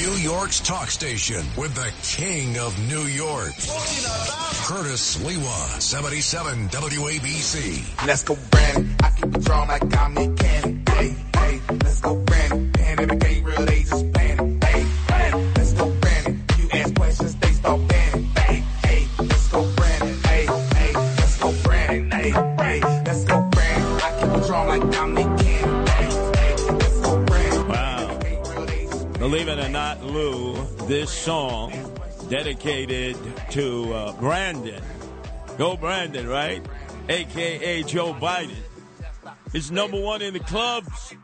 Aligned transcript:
New 0.00 0.12
York's 0.12 0.60
talk 0.60 0.90
station 0.90 1.44
with 1.58 1.74
the 1.74 1.92
king 2.02 2.58
of 2.58 2.72
New 2.88 3.02
York. 3.02 3.52
Curtis 4.64 5.18
Sliwa, 5.18 5.78
77 5.78 6.70
WABC. 6.70 8.06
Let's 8.06 8.22
go, 8.22 8.38
Brandon. 8.50 8.96
I 9.02 9.10
keep 9.10 9.36
it 9.36 9.44
drawn 9.44 9.68
like 9.68 9.94
I'm 9.94 10.14
Nick 10.14 10.36
Cannon. 10.38 10.82
Hey, 10.88 11.14
hey, 11.36 11.60
let's 11.84 12.00
go, 12.00 12.16
this 30.90 31.12
song 31.12 31.70
dedicated 32.28 33.16
to 33.48 33.94
uh, 33.94 34.12
Brandon. 34.14 34.82
Go 35.56 35.76
Brandon, 35.76 36.26
right? 36.26 36.66
AKA 37.08 37.84
Joe 37.84 38.12
Biden. 38.12 38.56
Is 39.52 39.70
number 39.70 40.00
one 40.00 40.20
in 40.20 40.34
the 40.34 40.40
clubs. 40.40 41.14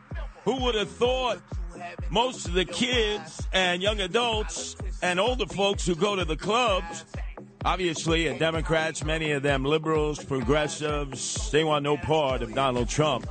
Who 0.45 0.55
would 0.63 0.75
have 0.75 0.89
thought 0.89 1.41
most 2.09 2.47
of 2.47 2.53
the 2.53 2.63
kids 2.63 3.45
and 3.51 3.81
young 3.81 3.99
adults 3.99 4.77
and 5.01 5.19
older 5.19 5.45
folks 5.45 5.85
who 5.85 5.95
go 5.95 6.15
to 6.15 6.23
the 6.23 6.37
clubs, 6.37 7.03
obviously 7.65 8.29
are 8.29 8.39
Democrats, 8.39 9.03
many 9.03 9.31
of 9.31 9.43
them 9.43 9.65
liberals, 9.65 10.23
progressives, 10.23 11.51
they 11.51 11.65
want 11.65 11.83
no 11.83 11.97
part 11.97 12.41
of 12.41 12.55
Donald 12.55 12.87
Trump. 12.87 13.27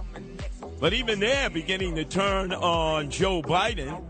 But 0.80 0.92
even 0.92 1.18
they're 1.18 1.48
beginning 1.48 1.94
to 1.94 2.04
turn 2.04 2.52
on 2.52 3.08
Joe 3.08 3.40
Biden. 3.40 4.04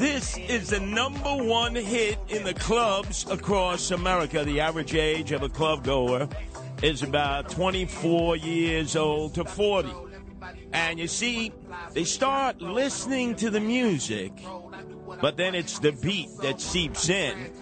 This 0.00 0.38
is 0.38 0.70
the 0.70 0.80
number 0.80 1.36
one 1.36 1.74
hit 1.74 2.18
in 2.30 2.42
the 2.42 2.54
clubs 2.54 3.30
across 3.30 3.90
America. 3.90 4.42
The 4.44 4.58
average 4.58 4.94
age 4.94 5.30
of 5.30 5.42
a 5.42 5.48
club 5.50 5.84
goer 5.84 6.26
is 6.82 7.02
about 7.02 7.50
24 7.50 8.36
years 8.36 8.96
old 8.96 9.34
to 9.34 9.44
40. 9.44 9.90
And 10.72 10.98
you 10.98 11.06
see, 11.06 11.52
they 11.92 12.04
start 12.04 12.62
listening 12.62 13.34
to 13.36 13.50
the 13.50 13.60
music, 13.60 14.32
but 15.20 15.36
then 15.36 15.54
it's 15.54 15.78
the 15.78 15.92
beat 15.92 16.30
that 16.40 16.62
seeps 16.62 17.10
in. 17.10 17.52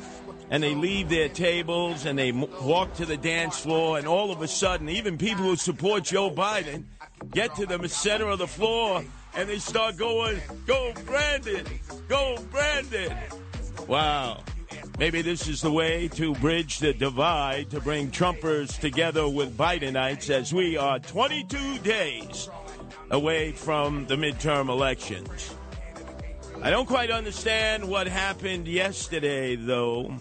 And 0.49 0.63
they 0.63 0.77
leave 0.77 1.09
their 1.09 1.29
tables 1.29 2.07
and 2.07 2.17
they 2.17 2.31
walk 2.31 2.95
to 2.95 3.05
the 3.05 3.17
dance 3.17 3.59
floor, 3.59 3.99
and 3.99 4.07
all 4.07 4.31
of 4.31 4.43
a 4.43 4.49
sudden, 4.49 4.89
even 4.89 5.19
people 5.19 5.43
who 5.43 5.57
support 5.57 6.05
Joe 6.05 6.31
Biden 6.31 6.85
get 7.33 7.57
to 7.57 7.67
the 7.67 7.89
center 7.89 8.29
of 8.29 8.39
the 8.39 8.47
floor 8.47 9.03
and 9.35 9.49
they 9.49 9.59
start 9.59 9.97
going, 9.97 10.41
Go 10.67 10.93
Brandon! 11.07 11.65
Go 12.09 12.39
Brandon! 12.51 13.17
Wow. 13.87 14.43
Maybe 14.99 15.23
this 15.23 15.47
is 15.47 15.61
the 15.61 15.71
way 15.71 16.09
to 16.09 16.35
bridge 16.35 16.81
the 16.81 16.93
divide 16.93 17.71
to 17.71 17.81
bring 17.81 18.11
Trumpers 18.11 18.79
together 18.81 19.29
with 19.29 19.57
Bidenites 19.57 20.29
as 20.29 20.53
we 20.53 20.77
are 20.77 20.99
22 20.99 21.79
days 21.79 22.51
away 23.11 23.53
from 23.53 24.07
the 24.07 24.17
midterm 24.17 24.69
elections. 24.69 25.55
I 26.63 26.71
don't 26.71 26.87
quite 26.87 27.13
understand 27.13 27.89
what 27.89 28.09
happened 28.09 28.67
yesterday, 28.67 29.55
though. 29.55 30.17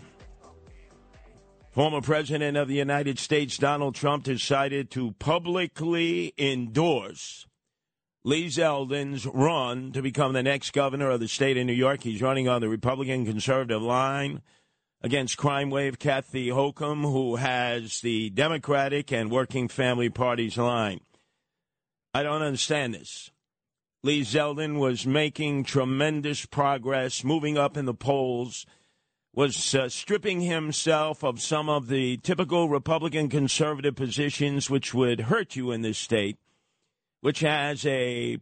Former 1.72 2.02
President 2.02 2.56
of 2.56 2.68
the 2.68 2.76
United 2.76 3.18
States, 3.18 3.58
Donald 3.58 3.96
Trump, 3.96 4.24
decided 4.24 4.92
to 4.92 5.12
publicly 5.14 6.34
endorse 6.38 7.48
Lee 8.28 8.48
Zeldin's 8.48 9.26
run 9.26 9.94
to 9.94 10.02
become 10.02 10.34
the 10.34 10.44
next 10.44 10.74
governor 10.74 11.12
of 11.12 11.22
the 11.22 11.30
state 11.30 11.56
of 11.56 11.66
New 11.66 11.72
York. 11.72 12.04
He's 12.04 12.22
running 12.22 12.50
on 12.50 12.60
the 12.60 12.68
Republican 12.68 13.24
conservative 13.26 13.82
line 13.82 14.42
against 15.02 15.38
crime 15.38 15.70
wave 15.70 15.98
Kathy 15.98 16.50
Hochul, 16.50 17.04
who 17.04 17.38
has 17.38 18.02
the 18.02 18.30
Democratic 18.32 19.14
and 19.14 19.32
Working 19.32 19.70
Family 19.70 20.10
Party's 20.10 20.58
line. 20.58 21.00
I 22.14 22.22
don't 22.22 22.42
understand 22.42 22.96
this. 22.96 23.32
Lee 24.04 24.24
Zeldin 24.24 24.78
was 24.78 25.08
making 25.08 25.64
tremendous 25.64 26.46
progress, 26.46 27.24
moving 27.24 27.58
up 27.58 27.78
in 27.78 27.86
the 27.86 27.94
polls, 27.94 28.66
was 29.34 29.74
uh, 29.74 29.88
stripping 29.88 30.42
himself 30.42 31.24
of 31.24 31.42
some 31.42 31.70
of 31.70 31.88
the 31.88 32.18
typical 32.18 32.68
Republican 32.68 33.30
conservative 33.30 33.96
positions 33.96 34.70
which 34.70 34.94
would 34.94 35.22
hurt 35.22 35.56
you 35.56 35.72
in 35.72 35.82
this 35.82 35.98
state, 35.98 36.38
which 37.28 37.42
has 37.42 37.86
a 37.86 38.38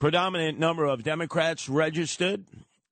predominant 0.00 0.58
number 0.58 0.86
of 0.86 1.02
Democrats 1.02 1.68
registered, 1.68 2.42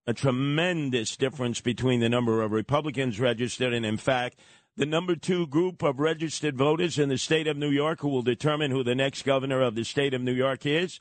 a 0.07 0.13
tremendous 0.13 1.17
difference 1.17 1.59
between 1.59 2.01
the 2.01 2.09
number 2.11 2.43
of 2.43 2.53
Republicans 2.53 3.19
registered, 3.19 3.73
and 3.73 3.87
in 3.87 3.97
fact, 3.97 4.39
the 4.77 4.85
number 4.85 5.17
two 5.17 5.47
group 5.47 5.83
of 5.83 6.01
registered 6.01 6.55
voters 6.55 6.99
in 6.99 7.09
the 7.09 7.17
state 7.17 7.47
of 7.47 7.57
New 7.57 7.71
York 7.71 8.01
who 8.01 8.11
will 8.11 8.21
determine 8.21 8.71
who 8.71 8.85
the 8.85 8.95
next 8.95 9.23
governor 9.23 9.63
of 9.63 9.75
the 9.75 9.85
state 9.85 10.13
of 10.13 10.21
New 10.21 10.35
York 10.35 10.67
is 10.67 11.01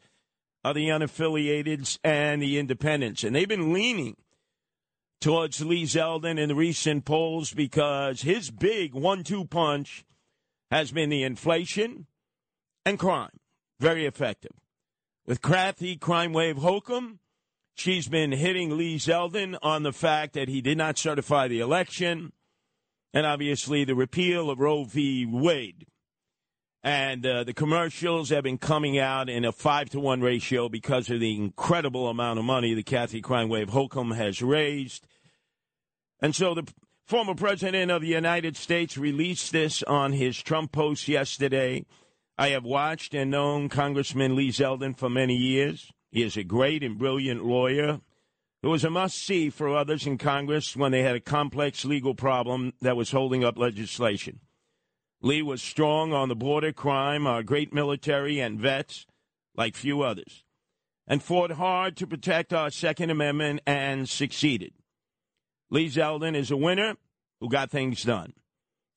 are 0.63 0.73
the 0.73 0.87
unaffiliateds 0.87 1.99
and 2.01 2.41
the 2.41 2.57
independents. 2.57 3.21
And 3.25 3.35
they've 3.35 3.45
been 3.45 3.73
leaning 3.73 4.15
towards 5.19 5.59
Lee 5.59 5.83
Zeldin 5.83 6.39
in 6.39 6.47
the 6.47 6.55
recent 6.55 7.03
polls 7.03 7.53
because 7.53 8.21
his 8.21 8.49
big 8.49 8.93
one 8.93 9.25
two 9.25 9.43
punch 9.43 10.05
has 10.71 10.93
been 10.93 11.09
the 11.09 11.23
inflation 11.23 12.07
and 12.85 12.97
crime. 12.97 13.41
Very 13.79 14.05
effective. 14.05 14.51
With 15.25 15.41
Kathy 15.41 15.97
Crime 15.97 16.33
Wave 16.33 16.57
Hochul, 16.57 17.17
she's 17.73 18.07
been 18.07 18.31
hitting 18.31 18.77
Lee 18.77 18.97
Zeldin 18.97 19.57
on 19.61 19.83
the 19.83 19.93
fact 19.93 20.33
that 20.33 20.47
he 20.47 20.61
did 20.61 20.77
not 20.77 20.97
certify 20.97 21.47
the 21.47 21.59
election 21.59 22.31
and 23.13 23.25
obviously 23.25 23.85
the 23.85 23.95
repeal 23.95 24.49
of 24.49 24.59
Roe 24.59 24.83
v. 24.83 25.25
Wade. 25.25 25.87
And 26.83 27.25
uh, 27.25 27.43
the 27.43 27.53
commercials 27.53 28.29
have 28.29 28.43
been 28.43 28.59
coming 28.59 28.99
out 28.99 29.27
in 29.29 29.43
a 29.43 29.51
five 29.51 29.89
to 29.89 29.99
one 29.99 30.21
ratio 30.21 30.69
because 30.69 31.09
of 31.09 31.19
the 31.19 31.35
incredible 31.35 32.09
amount 32.09 32.37
of 32.37 32.45
money 32.45 32.75
that 32.75 32.85
Kathy 32.85 33.21
Crime 33.21 33.49
Wave 33.49 33.69
Hochul 33.69 34.15
has 34.15 34.41
raised. 34.41 35.07
And 36.21 36.35
so 36.35 36.53
the 36.53 36.71
former 37.07 37.33
president 37.33 37.89
of 37.89 38.01
the 38.01 38.09
United 38.09 38.55
States 38.55 38.97
released 38.97 39.51
this 39.51 39.81
on 39.83 40.11
his 40.11 40.39
Trump 40.41 40.71
post 40.71 41.07
yesterday. 41.07 41.85
I 42.37 42.49
have 42.49 42.65
watched 42.65 43.13
and 43.13 43.31
known 43.31 43.69
Congressman 43.69 44.35
Lee 44.35 44.49
Zeldin 44.49 44.97
for 44.97 45.09
many 45.09 45.35
years. 45.35 45.91
He 46.11 46.21
is 46.21 46.35
a 46.35 46.43
great 46.43 46.83
and 46.83 46.97
brilliant 46.97 47.45
lawyer 47.45 48.01
who 48.61 48.69
was 48.71 48.83
a 48.83 48.89
must 48.89 49.15
see 49.15 49.49
for 49.49 49.75
others 49.75 50.05
in 50.05 50.17
Congress 50.17 50.75
when 50.75 50.91
they 50.91 51.01
had 51.01 51.15
a 51.15 51.21
complex 51.21 51.85
legal 51.85 52.13
problem 52.13 52.73
that 52.81 52.97
was 52.97 53.11
holding 53.11 53.45
up 53.45 53.57
legislation. 53.57 54.41
Lee 55.21 55.41
was 55.41 55.61
strong 55.61 56.11
on 56.11 56.27
the 56.27 56.35
border 56.35 56.73
crime, 56.73 57.25
our 57.25 57.41
great 57.41 57.73
military 57.73 58.39
and 58.41 58.59
vets, 58.59 59.05
like 59.55 59.75
few 59.75 60.01
others, 60.01 60.43
and 61.07 61.23
fought 61.23 61.51
hard 61.51 61.95
to 61.95 62.07
protect 62.07 62.51
our 62.51 62.69
Second 62.69 63.11
Amendment 63.11 63.61
and 63.65 64.09
succeeded. 64.09 64.73
Lee 65.69 65.87
Zeldin 65.87 66.35
is 66.35 66.51
a 66.51 66.57
winner 66.57 66.95
who 67.39 67.49
got 67.49 67.71
things 67.71 68.03
done. 68.03 68.33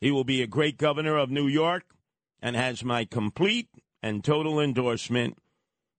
He 0.01 0.11
will 0.11 0.25
be 0.25 0.43
a 0.43 0.49
great 0.49 0.77
governor 0.77 1.17
of 1.17 1.31
New 1.31 1.47
York 1.47 1.85
and 2.41 2.57
has 2.57 2.85
my 2.85 3.05
complete 3.05 3.69
and 4.03 4.25
total 4.25 4.61
endorsement. 4.61 5.39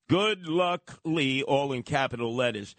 Good 0.08 0.48
luck, 0.48 1.00
Lee, 1.04 1.44
all 1.44 1.72
in 1.72 1.84
capital 1.84 2.36
letters. 2.36 2.76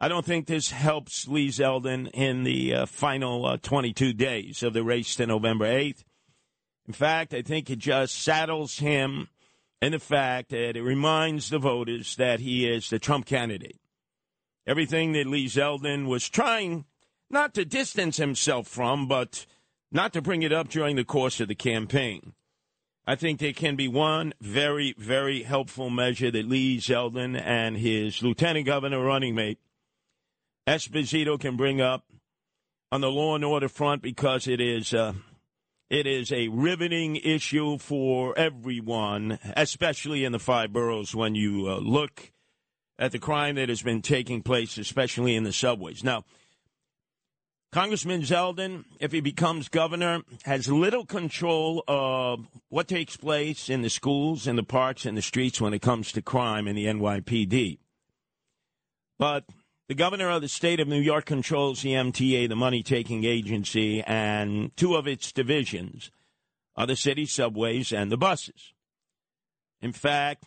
I 0.00 0.08
don't 0.08 0.24
think 0.24 0.46
this 0.46 0.70
helps 0.70 1.28
Lee 1.28 1.48
Zeldin 1.48 2.10
in 2.14 2.44
the 2.44 2.74
uh, 2.74 2.86
final 2.86 3.44
uh, 3.44 3.58
22 3.58 4.12
days 4.14 4.62
of 4.62 4.72
the 4.72 4.82
race 4.82 5.16
to 5.16 5.26
November 5.26 5.66
8th. 5.66 6.04
In 6.86 6.94
fact, 6.94 7.34
I 7.34 7.42
think 7.42 7.68
it 7.68 7.78
just 7.78 8.20
saddles 8.20 8.78
him 8.78 9.28
in 9.82 9.92
the 9.92 9.98
fact 9.98 10.50
that 10.50 10.76
it 10.76 10.82
reminds 10.82 11.50
the 11.50 11.58
voters 11.58 12.16
that 12.16 12.40
he 12.40 12.66
is 12.66 12.88
the 12.88 12.98
Trump 12.98 13.26
candidate. 13.26 13.78
Everything 14.66 15.12
that 15.12 15.26
Lee 15.26 15.46
Zeldin 15.46 16.06
was 16.06 16.28
trying 16.28 16.84
not 17.28 17.54
to 17.54 17.64
distance 17.64 18.16
himself 18.16 18.68
from, 18.68 19.06
but 19.06 19.46
not 19.92 20.12
to 20.12 20.22
bring 20.22 20.42
it 20.42 20.52
up 20.52 20.68
during 20.68 20.96
the 20.96 21.04
course 21.04 21.40
of 21.40 21.48
the 21.48 21.54
campaign. 21.54 22.32
I 23.06 23.16
think 23.16 23.40
there 23.40 23.52
can 23.52 23.76
be 23.76 23.88
one 23.88 24.34
very, 24.40 24.94
very 24.96 25.42
helpful 25.42 25.90
measure 25.90 26.30
that 26.30 26.48
Lee 26.48 26.78
Zeldin 26.78 27.40
and 27.40 27.76
his 27.76 28.22
lieutenant 28.22 28.66
governor 28.66 29.02
running 29.02 29.34
mate, 29.34 29.58
Esposito, 30.66 31.38
can 31.40 31.56
bring 31.56 31.80
up 31.80 32.04
on 32.92 33.00
the 33.00 33.10
law 33.10 33.34
and 33.34 33.44
order 33.44 33.68
front 33.68 34.02
because 34.02 34.46
it 34.46 34.60
is. 34.60 34.94
Uh, 34.94 35.14
it 35.88 36.06
is 36.06 36.30
a 36.30 36.46
riveting 36.46 37.16
issue 37.16 37.76
for 37.76 38.38
everyone, 38.38 39.40
especially 39.56 40.24
in 40.24 40.30
the 40.30 40.38
five 40.38 40.72
boroughs 40.72 41.16
when 41.16 41.34
you 41.34 41.68
uh, 41.68 41.78
look 41.78 42.30
at 42.96 43.10
the 43.10 43.18
crime 43.18 43.56
that 43.56 43.68
has 43.68 43.82
been 43.82 44.00
taking 44.00 44.40
place, 44.40 44.78
especially 44.78 45.34
in 45.34 45.42
the 45.42 45.52
subways. 45.52 46.04
Now, 46.04 46.24
Congressman 47.72 48.22
Zeldin, 48.22 48.84
if 48.98 49.12
he 49.12 49.20
becomes 49.20 49.68
governor, 49.68 50.22
has 50.42 50.68
little 50.68 51.06
control 51.06 51.84
of 51.86 52.46
what 52.68 52.88
takes 52.88 53.16
place 53.16 53.68
in 53.68 53.82
the 53.82 53.90
schools, 53.90 54.48
in 54.48 54.56
the 54.56 54.64
parks, 54.64 55.06
in 55.06 55.14
the 55.14 55.22
streets 55.22 55.60
when 55.60 55.72
it 55.72 55.80
comes 55.80 56.10
to 56.12 56.20
crime 56.20 56.66
in 56.66 56.74
the 56.74 56.86
NYPD. 56.86 57.78
But 59.18 59.44
The 59.90 59.96
governor 59.96 60.30
of 60.30 60.40
the 60.40 60.46
state 60.46 60.78
of 60.78 60.86
New 60.86 61.00
York 61.00 61.24
controls 61.24 61.82
the 61.82 61.94
MTA, 61.94 62.48
the 62.48 62.54
money 62.54 62.80
taking 62.80 63.24
agency, 63.24 64.00
and 64.02 64.70
two 64.76 64.94
of 64.94 65.08
its 65.08 65.32
divisions 65.32 66.12
are 66.76 66.86
the 66.86 66.94
city 66.94 67.26
subways 67.26 67.90
and 67.92 68.12
the 68.12 68.16
buses. 68.16 68.72
In 69.82 69.92
fact, 69.92 70.44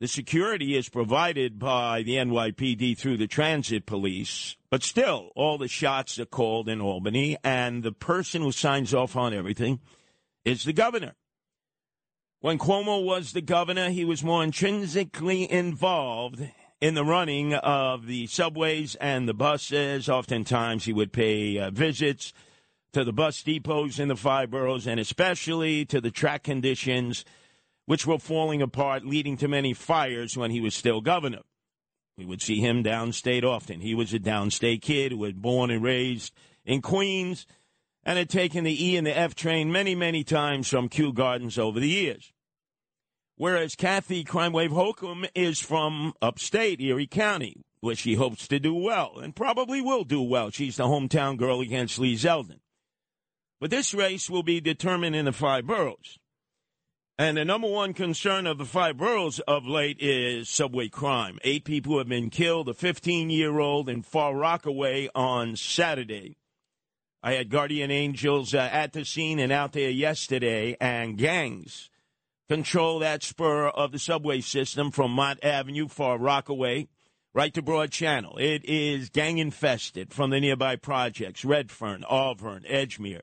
the 0.00 0.08
security 0.08 0.76
is 0.76 0.88
provided 0.88 1.58
by 1.58 2.02
the 2.02 2.16
NYPD 2.16 2.98
through 2.98 3.16
the 3.16 3.26
transit 3.26 3.86
police, 3.86 4.56
but 4.70 4.82
still, 4.82 5.30
all 5.34 5.56
the 5.56 5.68
shots 5.68 6.18
are 6.18 6.26
called 6.26 6.68
in 6.68 6.80
Albany, 6.80 7.36
and 7.42 7.82
the 7.82 7.92
person 7.92 8.42
who 8.42 8.52
signs 8.52 8.92
off 8.92 9.16
on 9.16 9.32
everything 9.32 9.80
is 10.44 10.64
the 10.64 10.72
governor. 10.72 11.14
When 12.40 12.58
Cuomo 12.58 13.02
was 13.02 13.32
the 13.32 13.40
governor, 13.40 13.88
he 13.90 14.04
was 14.04 14.22
more 14.22 14.44
intrinsically 14.44 15.50
involved 15.50 16.46
in 16.80 16.94
the 16.94 17.04
running 17.04 17.54
of 17.54 18.06
the 18.06 18.26
subways 18.26 18.94
and 18.96 19.26
the 19.26 19.34
buses. 19.34 20.08
Oftentimes, 20.08 20.84
he 20.84 20.92
would 20.92 21.12
pay 21.12 21.58
uh, 21.58 21.70
visits 21.70 22.34
to 22.92 23.04
the 23.04 23.12
bus 23.12 23.42
depots 23.42 23.98
in 23.98 24.08
the 24.08 24.16
five 24.16 24.50
boroughs 24.50 24.86
and 24.86 25.00
especially 25.00 25.84
to 25.86 26.00
the 26.00 26.10
track 26.10 26.42
conditions, 26.42 27.24
which 27.86 28.06
were 28.06 28.18
falling 28.18 28.60
apart, 28.60 29.04
leading 29.04 29.36
to 29.38 29.48
many 29.48 29.72
fires 29.72 30.36
when 30.36 30.50
he 30.50 30.60
was 30.60 30.74
still 30.74 31.00
governor. 31.00 31.42
We 32.18 32.24
would 32.24 32.42
see 32.42 32.60
him 32.60 32.82
downstate 32.82 33.44
often. 33.44 33.80
He 33.80 33.94
was 33.94 34.12
a 34.12 34.18
downstate 34.18 34.82
kid 34.82 35.12
who 35.12 35.18
was 35.18 35.32
born 35.32 35.70
and 35.70 35.82
raised 35.82 36.32
in 36.64 36.82
Queens 36.82 37.46
and 38.04 38.18
had 38.18 38.30
taken 38.30 38.64
the 38.64 38.86
E 38.86 38.96
and 38.96 39.06
the 39.06 39.16
F 39.16 39.34
train 39.34 39.70
many, 39.70 39.94
many 39.94 40.24
times 40.24 40.68
from 40.68 40.88
Kew 40.88 41.12
Gardens 41.12 41.58
over 41.58 41.80
the 41.80 41.88
years. 41.88 42.32
Whereas 43.36 43.74
Kathy 43.74 44.24
Crime 44.24 44.52
Wave 44.52 44.70
Hochul 44.70 45.28
is 45.34 45.60
from 45.60 46.14
upstate 46.22 46.80
Erie 46.80 47.06
County, 47.06 47.62
where 47.80 47.94
she 47.94 48.14
hopes 48.14 48.48
to 48.48 48.58
do 48.58 48.74
well 48.74 49.18
and 49.18 49.36
probably 49.36 49.82
will 49.82 50.04
do 50.04 50.22
well. 50.22 50.50
She's 50.50 50.76
the 50.76 50.84
hometown 50.84 51.36
girl 51.36 51.60
against 51.60 51.98
Lee 51.98 52.14
Zeldin. 52.14 52.60
But 53.60 53.70
this 53.70 53.92
race 53.92 54.30
will 54.30 54.42
be 54.42 54.60
determined 54.60 55.16
in 55.16 55.26
the 55.26 55.32
five 55.32 55.66
boroughs. 55.66 56.18
And 57.18 57.38
the 57.38 57.46
number 57.46 57.68
one 57.68 57.94
concern 57.94 58.46
of 58.46 58.58
the 58.58 58.66
five 58.66 58.98
boroughs 58.98 59.40
of 59.40 59.66
late 59.66 59.96
is 60.00 60.50
subway 60.50 60.88
crime. 60.88 61.38
Eight 61.44 61.64
people 61.64 61.96
have 61.96 62.08
been 62.08 62.28
killed, 62.28 62.68
a 62.68 62.74
15 62.74 63.30
year 63.30 63.58
old 63.58 63.88
in 63.88 64.02
Far 64.02 64.36
Rockaway 64.36 65.08
on 65.14 65.56
Saturday. 65.56 66.36
I 67.22 67.32
had 67.32 67.48
guardian 67.48 67.90
angels 67.90 68.52
uh, 68.54 68.68
at 68.70 68.92
the 68.92 69.06
scene 69.06 69.38
and 69.38 69.50
out 69.50 69.72
there 69.72 69.88
yesterday, 69.88 70.76
and 70.78 71.16
gangs 71.16 71.88
control 72.50 72.98
that 72.98 73.22
spur 73.22 73.68
of 73.68 73.92
the 73.92 73.98
subway 73.98 74.42
system 74.42 74.90
from 74.90 75.10
Mott 75.10 75.42
Avenue, 75.42 75.88
Far 75.88 76.18
Rockaway, 76.18 76.86
right 77.32 77.52
to 77.54 77.62
Broad 77.62 77.90
Channel. 77.90 78.36
It 78.36 78.62
is 78.66 79.08
gang 79.08 79.38
infested 79.38 80.12
from 80.12 80.28
the 80.28 80.38
nearby 80.38 80.76
projects 80.76 81.46
Redfern, 81.46 82.04
Arverne, 82.04 82.70
Edgemere. 82.70 83.22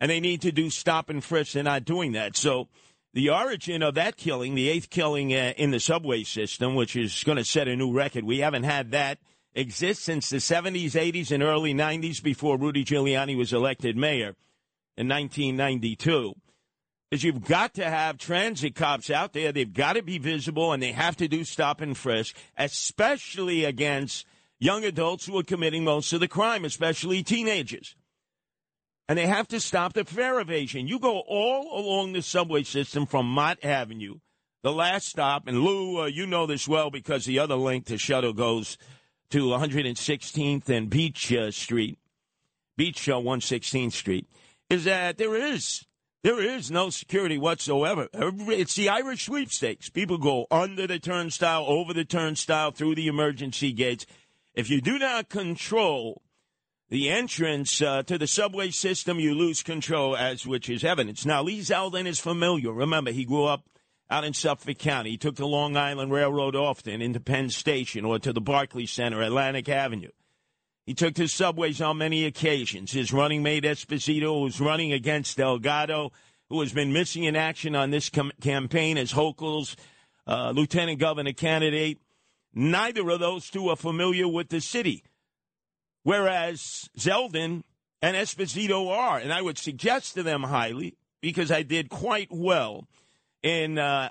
And 0.00 0.10
they 0.10 0.20
need 0.20 0.40
to 0.42 0.52
do 0.52 0.70
stop 0.70 1.10
and 1.10 1.22
frisk. 1.22 1.52
They're 1.52 1.62
not 1.62 1.84
doing 1.84 2.12
that. 2.12 2.36
So 2.36 2.68
the 3.12 3.30
origin 3.30 3.82
of 3.82 3.94
that 3.94 4.16
killing, 4.16 4.54
the 4.54 4.68
eighth 4.68 4.88
killing 4.90 5.34
uh, 5.34 5.52
in 5.56 5.70
the 5.70 5.80
subway 5.80 6.22
system, 6.22 6.74
which 6.74 6.96
is 6.96 7.22
going 7.24 7.38
to 7.38 7.44
set 7.44 7.68
a 7.68 7.76
new 7.76 7.92
record, 7.92 8.24
we 8.24 8.38
haven't 8.38 8.62
had 8.62 8.92
that 8.92 9.18
exist 9.54 10.02
since 10.02 10.30
the 10.30 10.38
70s, 10.38 10.92
80s, 10.92 11.30
and 11.30 11.42
early 11.42 11.74
90s 11.74 12.22
before 12.22 12.56
Rudy 12.56 12.84
Giuliani 12.84 13.36
was 13.36 13.52
elected 13.52 13.96
mayor 13.96 14.36
in 14.96 15.08
1992 15.08 16.34
is 17.10 17.24
you've 17.24 17.44
got 17.44 17.74
to 17.74 17.84
have 17.84 18.18
transit 18.18 18.74
cops 18.74 19.10
out 19.10 19.32
there. 19.32 19.50
They've 19.50 19.72
got 19.72 19.94
to 19.94 20.02
be 20.02 20.18
visible 20.18 20.72
and 20.72 20.82
they 20.82 20.92
have 20.92 21.16
to 21.16 21.26
do 21.26 21.44
stop 21.44 21.80
and 21.80 21.96
frisk, 21.96 22.36
especially 22.56 23.64
against 23.64 24.26
young 24.58 24.84
adults 24.84 25.26
who 25.26 25.38
are 25.38 25.42
committing 25.42 25.84
most 25.84 26.12
of 26.12 26.20
the 26.20 26.28
crime, 26.28 26.64
especially 26.64 27.22
teenagers. 27.22 27.96
And 29.10 29.18
they 29.18 29.26
have 29.26 29.48
to 29.48 29.58
stop 29.58 29.94
the 29.94 30.04
fare 30.04 30.38
evasion. 30.38 30.86
You 30.86 31.00
go 31.00 31.24
all 31.26 31.80
along 31.80 32.12
the 32.12 32.22
subway 32.22 32.62
system 32.62 33.06
from 33.06 33.26
Mott 33.26 33.58
Avenue, 33.64 34.20
the 34.62 34.70
last 34.70 35.08
stop, 35.08 35.48
and 35.48 35.62
Lou, 35.62 36.02
uh, 36.02 36.06
you 36.06 36.28
know 36.28 36.46
this 36.46 36.68
well 36.68 36.92
because 36.92 37.24
the 37.24 37.40
other 37.40 37.56
link 37.56 37.86
to 37.86 37.98
shuttle 37.98 38.32
goes 38.32 38.78
to 39.30 39.46
116th 39.46 40.68
and 40.68 40.88
Beach 40.88 41.32
uh, 41.32 41.50
Street, 41.50 41.98
Beach 42.76 43.08
uh, 43.08 43.14
116th 43.14 43.94
Street, 43.94 44.28
is 44.68 44.84
that 44.84 45.18
there 45.18 45.34
is 45.34 45.84
there 46.22 46.40
is 46.40 46.70
no 46.70 46.88
security 46.90 47.36
whatsoever. 47.36 48.06
It's 48.12 48.76
the 48.76 48.90
Irish 48.90 49.26
sweepstakes. 49.26 49.90
People 49.90 50.18
go 50.18 50.46
under 50.52 50.86
the 50.86 51.00
turnstile, 51.00 51.64
over 51.66 51.92
the 51.92 52.04
turnstile, 52.04 52.70
through 52.70 52.94
the 52.94 53.08
emergency 53.08 53.72
gates. 53.72 54.06
If 54.54 54.70
you 54.70 54.80
do 54.80 55.00
not 55.00 55.28
control 55.28 56.22
the 56.90 57.08
entrance 57.08 57.80
uh, 57.80 58.02
to 58.02 58.18
the 58.18 58.26
subway 58.26 58.70
system, 58.70 59.20
you 59.20 59.34
lose 59.34 59.62
control, 59.62 60.16
as 60.16 60.44
which 60.44 60.68
is 60.68 60.84
evidence. 60.84 61.24
Now, 61.24 61.42
Lee 61.42 61.60
Zeldin 61.60 62.06
is 62.06 62.18
familiar. 62.18 62.72
Remember, 62.72 63.12
he 63.12 63.24
grew 63.24 63.44
up 63.44 63.64
out 64.10 64.24
in 64.24 64.34
Suffolk 64.34 64.78
County. 64.78 65.10
He 65.10 65.16
took 65.16 65.36
the 65.36 65.46
Long 65.46 65.76
Island 65.76 66.10
Railroad 66.10 66.56
often 66.56 67.00
into 67.00 67.20
Penn 67.20 67.48
Station 67.48 68.04
or 68.04 68.18
to 68.18 68.32
the 68.32 68.40
Barclays 68.40 68.90
Center, 68.90 69.22
Atlantic 69.22 69.68
Avenue. 69.68 70.10
He 70.84 70.94
took 70.94 71.14
the 71.14 71.28
subways 71.28 71.80
on 71.80 71.98
many 71.98 72.24
occasions. 72.24 72.90
His 72.90 73.12
running 73.12 73.44
mate 73.44 73.62
Esposito 73.62 74.42
was 74.42 74.60
running 74.60 74.92
against 74.92 75.36
Delgado, 75.36 76.10
who 76.48 76.60
has 76.60 76.72
been 76.72 76.92
missing 76.92 77.22
in 77.22 77.36
action 77.36 77.76
on 77.76 77.92
this 77.92 78.10
com- 78.10 78.32
campaign 78.40 78.98
as 78.98 79.12
Hochul's 79.12 79.76
uh, 80.26 80.50
lieutenant 80.50 80.98
governor 80.98 81.32
candidate. 81.32 82.00
Neither 82.52 83.08
of 83.08 83.20
those 83.20 83.48
two 83.48 83.68
are 83.68 83.76
familiar 83.76 84.26
with 84.26 84.48
the 84.48 84.60
city, 84.60 85.04
whereas 86.02 86.88
Zeldin 86.98 87.62
and 88.02 88.16
Esposito 88.16 88.90
are. 88.90 89.18
And 89.18 89.32
I 89.32 89.42
would 89.42 89.58
suggest 89.58 90.14
to 90.14 90.22
them 90.22 90.42
highly, 90.42 90.96
because 91.20 91.50
I 91.50 91.62
did 91.62 91.90
quite 91.90 92.28
well 92.30 92.88
in 93.42 93.78
uh, 93.78 94.10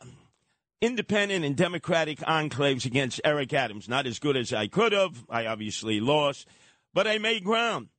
independent 0.81 1.45
and 1.45 1.55
democratic 1.55 2.19
enclaves 2.19 2.85
against 2.85 3.21
Eric 3.23 3.53
Adams. 3.53 3.89
Not 3.89 4.05
as 4.05 4.19
good 4.19 4.37
as 4.37 4.53
I 4.53 4.67
could 4.67 4.91
have. 4.91 5.25
I 5.29 5.47
obviously 5.47 5.99
lost 5.99 6.47
but 6.93 7.07
I 7.07 7.17
made 7.17 7.43
ground, 7.43 7.89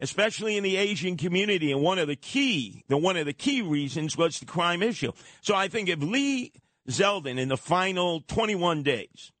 especially 0.00 0.56
in 0.56 0.62
the 0.62 0.76
Asian 0.76 1.16
community. 1.16 1.72
And 1.72 1.82
one 1.82 1.98
of 1.98 2.08
the 2.08 2.16
key, 2.16 2.84
the 2.88 2.96
one 2.96 3.16
of 3.16 3.26
the 3.26 3.32
key 3.32 3.62
reasons 3.62 4.16
was 4.16 4.38
the 4.38 4.46
crime 4.46 4.82
issue. 4.82 5.12
So 5.40 5.54
I 5.54 5.68
think 5.68 5.88
if 5.88 6.00
Lee 6.00 6.52
Zeldin 6.88 7.38
in 7.38 7.48
the 7.48 7.56
final 7.56 8.20
21 8.22 8.82
days 8.82 9.32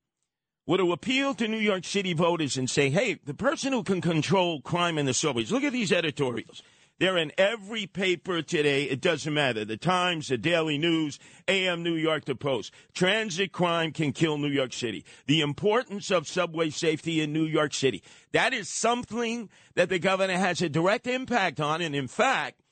would 0.66 0.80
have 0.80 0.90
appealed 0.90 1.38
to 1.38 1.48
New 1.48 1.58
York 1.58 1.84
City 1.84 2.12
voters 2.12 2.56
and 2.56 2.68
say, 2.68 2.90
hey, 2.90 3.18
the 3.24 3.34
person 3.34 3.72
who 3.72 3.82
can 3.82 4.00
control 4.00 4.60
crime 4.60 4.98
in 4.98 5.06
the 5.06 5.14
suburbs, 5.14 5.52
look 5.52 5.62
at 5.62 5.72
these 5.72 5.92
editorials. 5.92 6.62
They're 6.98 7.18
in 7.18 7.30
every 7.36 7.86
paper 7.86 8.40
today. 8.40 8.84
It 8.84 9.02
doesn't 9.02 9.32
matter. 9.32 9.66
The 9.66 9.76
Times, 9.76 10.28
the 10.28 10.38
Daily 10.38 10.78
News, 10.78 11.18
AM 11.46 11.82
New 11.82 11.94
York, 11.94 12.24
the 12.24 12.34
Post. 12.34 12.72
Transit 12.94 13.52
crime 13.52 13.92
can 13.92 14.12
kill 14.12 14.38
New 14.38 14.48
York 14.48 14.72
City. 14.72 15.04
The 15.26 15.42
importance 15.42 16.10
of 16.10 16.26
subway 16.26 16.70
safety 16.70 17.20
in 17.20 17.34
New 17.34 17.44
York 17.44 17.74
City. 17.74 18.02
That 18.32 18.54
is 18.54 18.70
something 18.70 19.50
that 19.74 19.90
the 19.90 19.98
governor 19.98 20.38
has 20.38 20.62
a 20.62 20.70
direct 20.70 21.06
impact 21.06 21.60
on. 21.60 21.82
And 21.82 21.94
in 21.94 22.08
fact, 22.08 22.62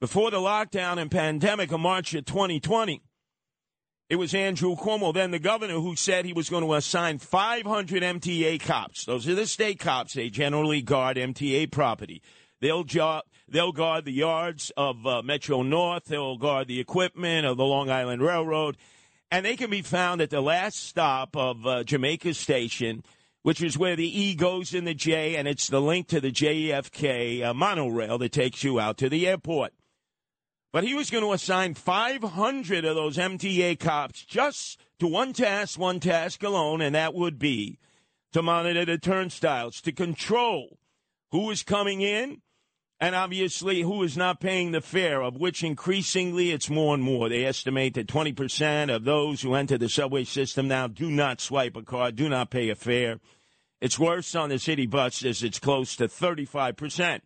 before 0.00 0.32
the 0.32 0.38
lockdown 0.38 0.98
and 0.98 1.08
pandemic 1.08 1.70
of 1.70 1.78
March 1.78 2.12
of 2.14 2.24
2020, 2.24 3.02
it 4.14 4.18
was 4.18 4.32
Andrew 4.32 4.76
Cuomo, 4.76 5.12
then 5.12 5.32
the 5.32 5.40
governor, 5.40 5.80
who 5.80 5.96
said 5.96 6.24
he 6.24 6.32
was 6.32 6.48
going 6.48 6.62
to 6.62 6.74
assign 6.74 7.18
500 7.18 8.00
MTA 8.00 8.60
cops. 8.60 9.04
Those 9.06 9.26
are 9.28 9.34
the 9.34 9.44
state 9.44 9.80
cops. 9.80 10.12
They 10.12 10.30
generally 10.30 10.82
guard 10.82 11.16
MTA 11.16 11.72
property. 11.72 12.22
They'll, 12.60 12.84
jo- 12.84 13.22
they'll 13.48 13.72
guard 13.72 14.04
the 14.04 14.12
yards 14.12 14.70
of 14.76 15.04
uh, 15.04 15.22
Metro 15.22 15.62
North. 15.62 16.04
They'll 16.04 16.38
guard 16.38 16.68
the 16.68 16.78
equipment 16.78 17.44
of 17.44 17.56
the 17.56 17.64
Long 17.64 17.90
Island 17.90 18.22
Railroad. 18.22 18.76
And 19.32 19.44
they 19.44 19.56
can 19.56 19.68
be 19.68 19.82
found 19.82 20.20
at 20.20 20.30
the 20.30 20.40
last 20.40 20.86
stop 20.86 21.36
of 21.36 21.66
uh, 21.66 21.82
Jamaica 21.82 22.34
Station, 22.34 23.02
which 23.42 23.60
is 23.60 23.76
where 23.76 23.96
the 23.96 24.22
E 24.22 24.36
goes 24.36 24.74
in 24.74 24.84
the 24.84 24.94
J, 24.94 25.34
and 25.34 25.48
it's 25.48 25.66
the 25.66 25.82
link 25.82 26.06
to 26.06 26.20
the 26.20 26.30
JFK 26.30 27.42
uh, 27.42 27.52
monorail 27.52 28.18
that 28.18 28.30
takes 28.30 28.62
you 28.62 28.78
out 28.78 28.96
to 28.98 29.08
the 29.08 29.26
airport. 29.26 29.72
But 30.74 30.82
he 30.82 30.94
was 30.94 31.08
going 31.08 31.22
to 31.22 31.32
assign 31.32 31.74
500 31.74 32.84
of 32.84 32.96
those 32.96 33.16
MTA 33.16 33.78
cops 33.78 34.24
just 34.24 34.80
to 34.98 35.06
one 35.06 35.32
task, 35.32 35.78
one 35.78 36.00
task 36.00 36.42
alone, 36.42 36.80
and 36.80 36.96
that 36.96 37.14
would 37.14 37.38
be 37.38 37.78
to 38.32 38.42
monitor 38.42 38.84
the 38.84 38.98
turnstiles, 38.98 39.80
to 39.82 39.92
control 39.92 40.80
who 41.30 41.48
is 41.50 41.62
coming 41.62 42.00
in 42.00 42.42
and 42.98 43.14
obviously 43.14 43.82
who 43.82 44.02
is 44.02 44.16
not 44.16 44.40
paying 44.40 44.72
the 44.72 44.80
fare, 44.80 45.22
of 45.22 45.36
which 45.36 45.62
increasingly 45.62 46.50
it's 46.50 46.68
more 46.68 46.92
and 46.92 47.04
more. 47.04 47.28
They 47.28 47.44
estimate 47.44 47.94
that 47.94 48.08
20% 48.08 48.92
of 48.92 49.04
those 49.04 49.42
who 49.42 49.54
enter 49.54 49.78
the 49.78 49.88
subway 49.88 50.24
system 50.24 50.66
now 50.66 50.88
do 50.88 51.08
not 51.08 51.40
swipe 51.40 51.76
a 51.76 51.82
card, 51.82 52.16
do 52.16 52.28
not 52.28 52.50
pay 52.50 52.68
a 52.68 52.74
fare. 52.74 53.20
It's 53.80 53.96
worse 53.96 54.34
on 54.34 54.48
the 54.48 54.58
city 54.58 54.86
buses, 54.86 55.44
it's 55.44 55.60
close 55.60 55.94
to 55.94 56.08
35%. 56.08 57.20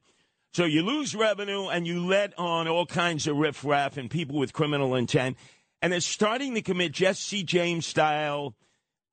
So 0.58 0.64
you 0.64 0.82
lose 0.82 1.14
revenue 1.14 1.68
and 1.68 1.86
you 1.86 2.04
let 2.04 2.36
on 2.36 2.66
all 2.66 2.84
kinds 2.84 3.28
of 3.28 3.36
riffraff 3.36 3.96
and 3.96 4.10
people 4.10 4.36
with 4.36 4.52
criminal 4.52 4.96
intent. 4.96 5.36
And 5.80 5.92
they're 5.92 6.00
starting 6.00 6.54
to 6.54 6.62
commit 6.62 6.90
Jesse 6.90 7.44
James 7.44 7.86
style 7.86 8.56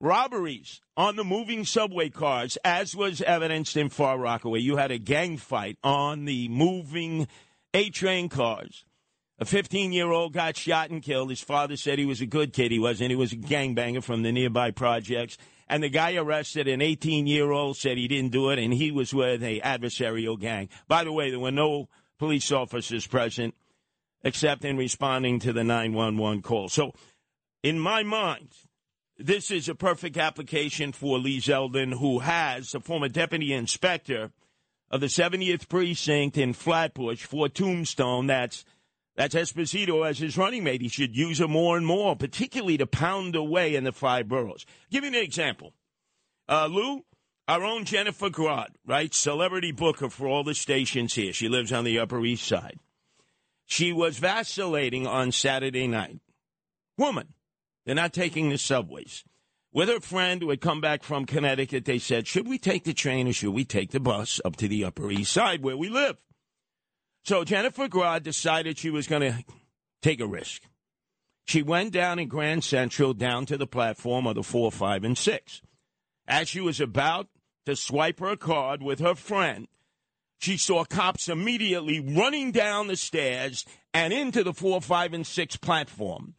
robberies 0.01 0.81
on 0.97 1.17
the 1.17 1.23
moving 1.23 1.63
subway 1.63 2.09
cars, 2.09 2.57
as 2.65 2.95
was 2.95 3.21
evidenced 3.21 3.77
in 3.77 3.89
Far 3.89 4.17
Rockaway. 4.17 4.59
You 4.61 4.77
had 4.77 4.89
a 4.89 4.97
gang 4.97 5.37
fight 5.37 5.77
on 5.83 6.25
the 6.25 6.49
moving 6.49 7.27
A 7.75 7.91
train 7.91 8.27
cars. 8.27 8.83
A 9.37 9.45
15 9.45 9.91
year 9.91 10.09
old 10.09 10.33
got 10.33 10.57
shot 10.57 10.89
and 10.89 11.03
killed. 11.03 11.29
His 11.29 11.41
father 11.41 11.77
said 11.77 11.99
he 11.99 12.07
was 12.07 12.21
a 12.21 12.25
good 12.25 12.53
kid. 12.53 12.71
He 12.71 12.79
wasn't. 12.79 13.11
He 13.11 13.15
was 13.15 13.33
a 13.33 13.37
gangbanger 13.37 14.03
from 14.03 14.23
the 14.23 14.31
nearby 14.31 14.71
projects. 14.71 15.37
And 15.67 15.81
the 15.81 15.89
guy 15.89 16.15
arrested, 16.15 16.67
an 16.67 16.81
18 16.81 17.27
year 17.27 17.51
old, 17.51 17.77
said 17.77 17.97
he 17.97 18.07
didn't 18.07 18.31
do 18.31 18.49
it, 18.49 18.59
and 18.59 18.73
he 18.73 18.91
was 18.91 19.13
with 19.13 19.43
a 19.43 19.61
adversarial 19.61 20.39
gang. 20.39 20.69
By 20.87 21.03
the 21.03 21.11
way, 21.11 21.31
there 21.31 21.39
were 21.39 21.51
no 21.51 21.89
police 22.19 22.51
officers 22.51 23.07
present 23.07 23.55
except 24.23 24.65
in 24.65 24.77
responding 24.77 25.39
to 25.39 25.53
the 25.53 25.63
911 25.63 26.41
call. 26.41 26.69
So, 26.69 26.93
in 27.63 27.79
my 27.79 28.03
mind, 28.03 28.49
this 29.17 29.49
is 29.49 29.69
a 29.69 29.75
perfect 29.75 30.17
application 30.17 30.91
for 30.91 31.17
Lee 31.17 31.39
Zeldin, 31.39 31.93
who 31.99 32.19
has 32.19 32.73
a 32.75 32.79
former 32.79 33.07
deputy 33.07 33.53
inspector 33.53 34.31
of 34.91 35.01
the 35.01 35.07
70th 35.07 35.67
precinct 35.67 36.37
in 36.37 36.53
Flatbush 36.53 37.23
for 37.23 37.49
Tombstone. 37.49 38.27
That's 38.27 38.65
that's 39.15 39.35
Esposito 39.35 40.07
as 40.07 40.19
his 40.19 40.37
running 40.37 40.63
mate. 40.63 40.81
He 40.81 40.89
should 40.89 41.15
use 41.15 41.39
him 41.39 41.51
more 41.51 41.77
and 41.77 41.85
more, 41.85 42.15
particularly 42.15 42.77
to 42.77 42.87
pound 42.87 43.35
away 43.35 43.75
in 43.75 43.83
the 43.83 43.93
five 43.93 44.27
boroughs. 44.27 44.65
Give 44.91 45.03
you 45.03 45.09
an 45.09 45.15
example. 45.15 45.73
Uh, 46.49 46.67
Lou, 46.69 47.05
our 47.47 47.63
own 47.63 47.85
Jennifer 47.85 48.29
Grod, 48.29 48.69
right? 48.85 49.13
Celebrity 49.13 49.71
booker 49.71 50.09
for 50.09 50.27
all 50.27 50.43
the 50.43 50.53
stations 50.53 51.13
here. 51.13 51.31
She 51.31 51.47
lives 51.47 51.71
on 51.71 51.85
the 51.85 51.99
Upper 51.99 52.23
East 52.25 52.45
Side. 52.45 52.79
She 53.65 53.93
was 53.93 54.19
vacillating 54.19 55.07
on 55.07 55.31
Saturday 55.31 55.87
night. 55.87 56.19
Woman, 56.97 57.33
they're 57.85 57.95
not 57.95 58.13
taking 58.13 58.49
the 58.49 58.57
subways. 58.57 59.23
With 59.71 59.89
her 59.89 59.99
friend 59.99 60.41
who 60.41 60.49
had 60.49 60.61
come 60.61 60.81
back 60.81 61.03
from 61.03 61.25
Connecticut, 61.25 61.85
they 61.85 61.99
said, 61.99 62.27
Should 62.27 62.47
we 62.47 62.57
take 62.57 62.83
the 62.83 62.93
train 62.93 63.27
or 63.27 63.33
should 63.33 63.53
we 63.53 63.65
take 63.65 63.91
the 63.91 63.99
bus 63.99 64.39
up 64.45 64.55
to 64.57 64.67
the 64.67 64.85
Upper 64.85 65.11
East 65.11 65.33
Side 65.33 65.63
where 65.63 65.75
we 65.75 65.89
live? 65.89 66.17
So 67.25 67.43
Jennifer 67.43 67.87
Grod 67.87 68.21
decided 68.21 68.77
she 68.77 68.91
was 68.91 69.07
going 69.07 69.23
to 69.23 69.43
take 70.03 70.21
a 70.21 70.27
risk. 70.27 70.61
She 71.47 71.63
went 71.63 71.91
down 71.91 72.19
in 72.19 72.27
Grand 72.27 72.63
Central 72.63 73.15
down 73.15 73.47
to 73.47 73.57
the 73.57 73.65
platform 73.65 74.27
of 74.27 74.35
the 74.35 74.43
4, 74.43 74.71
5, 74.71 75.03
and 75.03 75.17
6. 75.17 75.61
As 76.27 76.47
she 76.47 76.61
was 76.61 76.79
about 76.79 77.27
to 77.65 77.75
swipe 77.75 78.19
her 78.19 78.35
card 78.35 78.83
with 78.83 78.99
her 78.99 79.15
friend, 79.15 79.67
she 80.39 80.55
saw 80.55 80.85
cops 80.85 81.27
immediately 81.27 81.99
running 81.99 82.51
down 82.51 82.87
the 82.87 82.95
stairs 82.95 83.65
and 83.91 84.13
into 84.13 84.43
the 84.43 84.53
4, 84.53 84.79
5, 84.79 85.13
and 85.13 85.25
6 85.25 85.57
platform. 85.57 86.35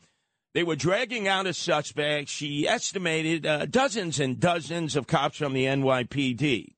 They 0.55 0.63
were 0.63 0.77
dragging 0.77 1.27
out 1.27 1.47
a 1.47 1.53
suspect. 1.53 2.29
She 2.29 2.67
estimated 2.69 3.45
uh, 3.45 3.67
dozens 3.67 4.21
and 4.21 4.39
dozens 4.39 4.95
of 4.95 5.09
cops 5.09 5.39
from 5.39 5.53
the 5.53 5.65
NYPD. 5.65 6.76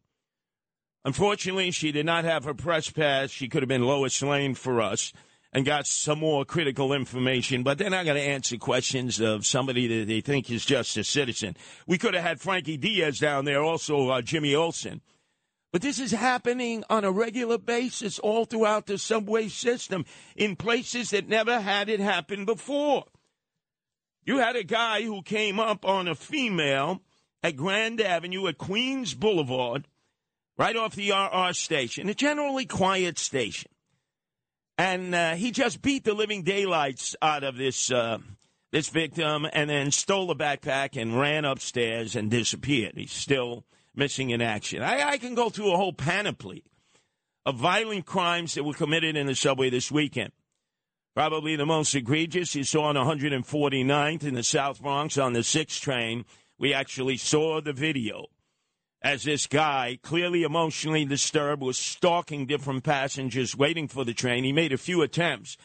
Unfortunately, 1.05 1.71
she 1.71 1.93
did 1.93 2.07
not 2.07 2.25
have 2.25 2.45
her 2.45 2.55
press 2.55 2.90
pass. 2.90 3.31
She 3.31 3.49
could 3.49 3.62
have 3.62 3.69
been 3.69 3.85
Lois 3.85 4.21
Lane 4.23 4.55
for 4.55 4.81
us 4.81 5.12
and 5.52 5.64
got 5.64 5.87
some 5.87 6.19
more 6.19 6.45
critical 6.45 6.93
information, 6.93 7.62
but 7.62 7.78
they're 7.78 7.90
not 7.90 8.05
going 8.05 8.17
to 8.17 8.28
answer 8.28 8.57
questions 8.59 9.21
of 9.21 9.47
somebody 9.47 9.87
that 9.87 10.07
they 10.07 10.21
think 10.21 10.50
is 10.50 10.64
just 10.64 10.97
a 10.97 11.05
citizen. 11.05 11.57
We 11.87 11.99
could 11.99 12.14
have 12.14 12.25
had 12.25 12.40
Frankie 12.40 12.76
Diaz 12.76 13.19
down 13.19 13.45
there, 13.45 13.62
also 13.62 14.11
uh, 14.11 14.23
Jimmy 14.23 14.55
Olsen. 14.55 15.00
But 15.73 15.83
this 15.83 15.99
is 15.99 16.12
happening 16.12 16.85
on 16.88 17.05
a 17.05 17.12
regular 17.12 17.59
basis 17.59 18.19
all 18.19 18.45
throughout 18.45 18.87
the 18.87 18.99
subway 18.99 19.49
system 19.49 20.05
in 20.35 20.57
places 20.57 21.11
that 21.11 21.28
never 21.28 21.61
had 21.61 21.88
it 21.88 22.00
happen 22.00 22.45
before. 22.45 23.05
You 24.25 24.38
had 24.38 24.57
a 24.57 24.64
guy 24.64 25.02
who 25.02 25.23
came 25.23 25.61
up 25.61 25.85
on 25.85 26.09
a 26.09 26.14
female 26.14 27.02
at 27.43 27.57
Grand 27.57 28.00
Avenue 28.00 28.47
at 28.47 28.59
Queens 28.59 29.14
Boulevard 29.14 29.87
right 30.59 30.77
off 30.77 30.95
the 30.95 31.12
RR 31.12 31.55
station, 31.55 32.09
a 32.09 32.15
generally 32.15 32.67
quiet 32.67 33.19
station. 33.19 33.71
And 34.77 35.15
uh, 35.15 35.35
he 35.35 35.50
just 35.50 35.81
beat 35.83 36.05
the 36.05 36.15
living 36.15 36.43
daylights 36.43 37.17
out 37.23 37.45
of 37.45 37.57
this 37.57 37.91
uh, 37.91 38.19
this 38.71 38.91
victim, 38.91 39.47
and 39.53 39.71
then 39.71 39.91
stole 39.91 40.27
the 40.27 40.37
backpack 40.37 41.00
and 41.00 41.19
ran 41.19 41.47
upstairs 41.47 42.15
and 42.15 42.31
disappeared. 42.31 42.93
He's 42.97 43.11
still 43.11 43.65
missing 43.95 44.29
in 44.29 44.43
action. 44.43 44.83
I, 44.83 45.09
I 45.09 45.19
can 45.19 45.35
go 45.35 45.49
through 45.49 45.73
a 45.73 45.77
whole 45.77 45.95
panoply 45.95 46.65
of 47.47 47.57
violent 47.57 48.05
crimes 48.05 48.55
that 48.55 48.65
were 48.65 48.75
committed 48.75 49.17
in 49.17 49.27
the 49.27 49.35
subway 49.35 49.71
this 49.71 49.91
weekend. 49.91 50.33
Probably 51.17 51.57
the 51.57 51.67
most 51.67 51.95
egregious 51.95 52.55
you 52.55 52.62
saw 52.62 52.85
on 52.85 52.95
149th 52.95 54.23
in 54.23 54.35
the 54.35 54.43
South 54.43 54.83
Bronx 54.83 55.17
on 55.17 55.33
the 55.33 55.43
6 55.43 55.81
train. 55.81 56.27
We 56.59 56.75
actually 56.75 57.17
saw 57.17 57.61
the 57.61 57.73
video 57.73 58.27
as 59.00 59.23
this 59.23 59.47
guy, 59.47 59.99
clearly 60.02 60.43
emotionally 60.43 61.05
disturbed, 61.05 61.62
was 61.62 61.78
stalking 61.78 62.47
different 62.47 62.85
passengers 62.85 63.57
waiting 63.57 63.88
for 63.88 64.05
the 64.05 64.14
train. 64.14 64.45
He 64.45 64.52
made 64.52 64.73
a 64.73 64.78
few 64.78 65.02
attempts. 65.02 65.57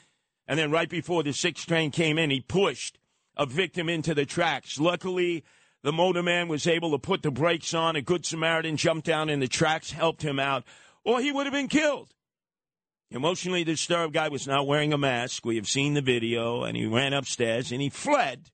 And 0.48 0.60
then 0.60 0.72
right 0.72 0.90
before 0.90 1.24
the 1.24 1.34
sixth 1.34 1.68
train 1.68 1.92
came 1.92 2.18
in, 2.18 2.30
he 2.30 2.42
pushed 2.42 3.00
a 3.36 3.46
victim 3.46 3.90
into 3.90 4.14
the 4.14 4.26
tracks. 4.26 4.80
Luckily, 4.80 5.44
the 5.82 5.92
motorman 5.92 6.48
was 6.48 6.68
able 6.68 6.92
to 6.92 7.00
put 7.00 7.24
the 7.24 7.32
brakes 7.32 7.74
on. 7.74 7.96
A 7.96 8.02
good 8.02 8.26
Samaritan 8.26 8.78
jumped 8.78 9.08
down 9.08 9.30
in 9.30 9.40
the 9.40 9.48
tracks, 9.48 9.92
helped 9.92 10.22
him 10.22 10.40
out, 10.40 10.64
or 11.04 11.20
he 11.20 11.32
would 11.32 11.46
have 11.46 11.54
been 11.54 11.68
killed. 11.68 12.14
Emotionally 13.10 13.64
disturbed 13.64 14.14
guy 14.14 14.28
was 14.28 14.48
not 14.48 14.66
wearing 14.68 14.94
a 14.94 14.98
mask. 14.98 15.46
We 15.46 15.56
have 15.58 15.68
seen 15.68 15.94
the 15.94 16.02
video, 16.02 16.64
and 16.64 16.76
he 16.76 16.86
ran 16.86 17.14
upstairs 17.14 17.72
and 17.72 17.82
he 17.82 17.90
fled. 17.90 18.50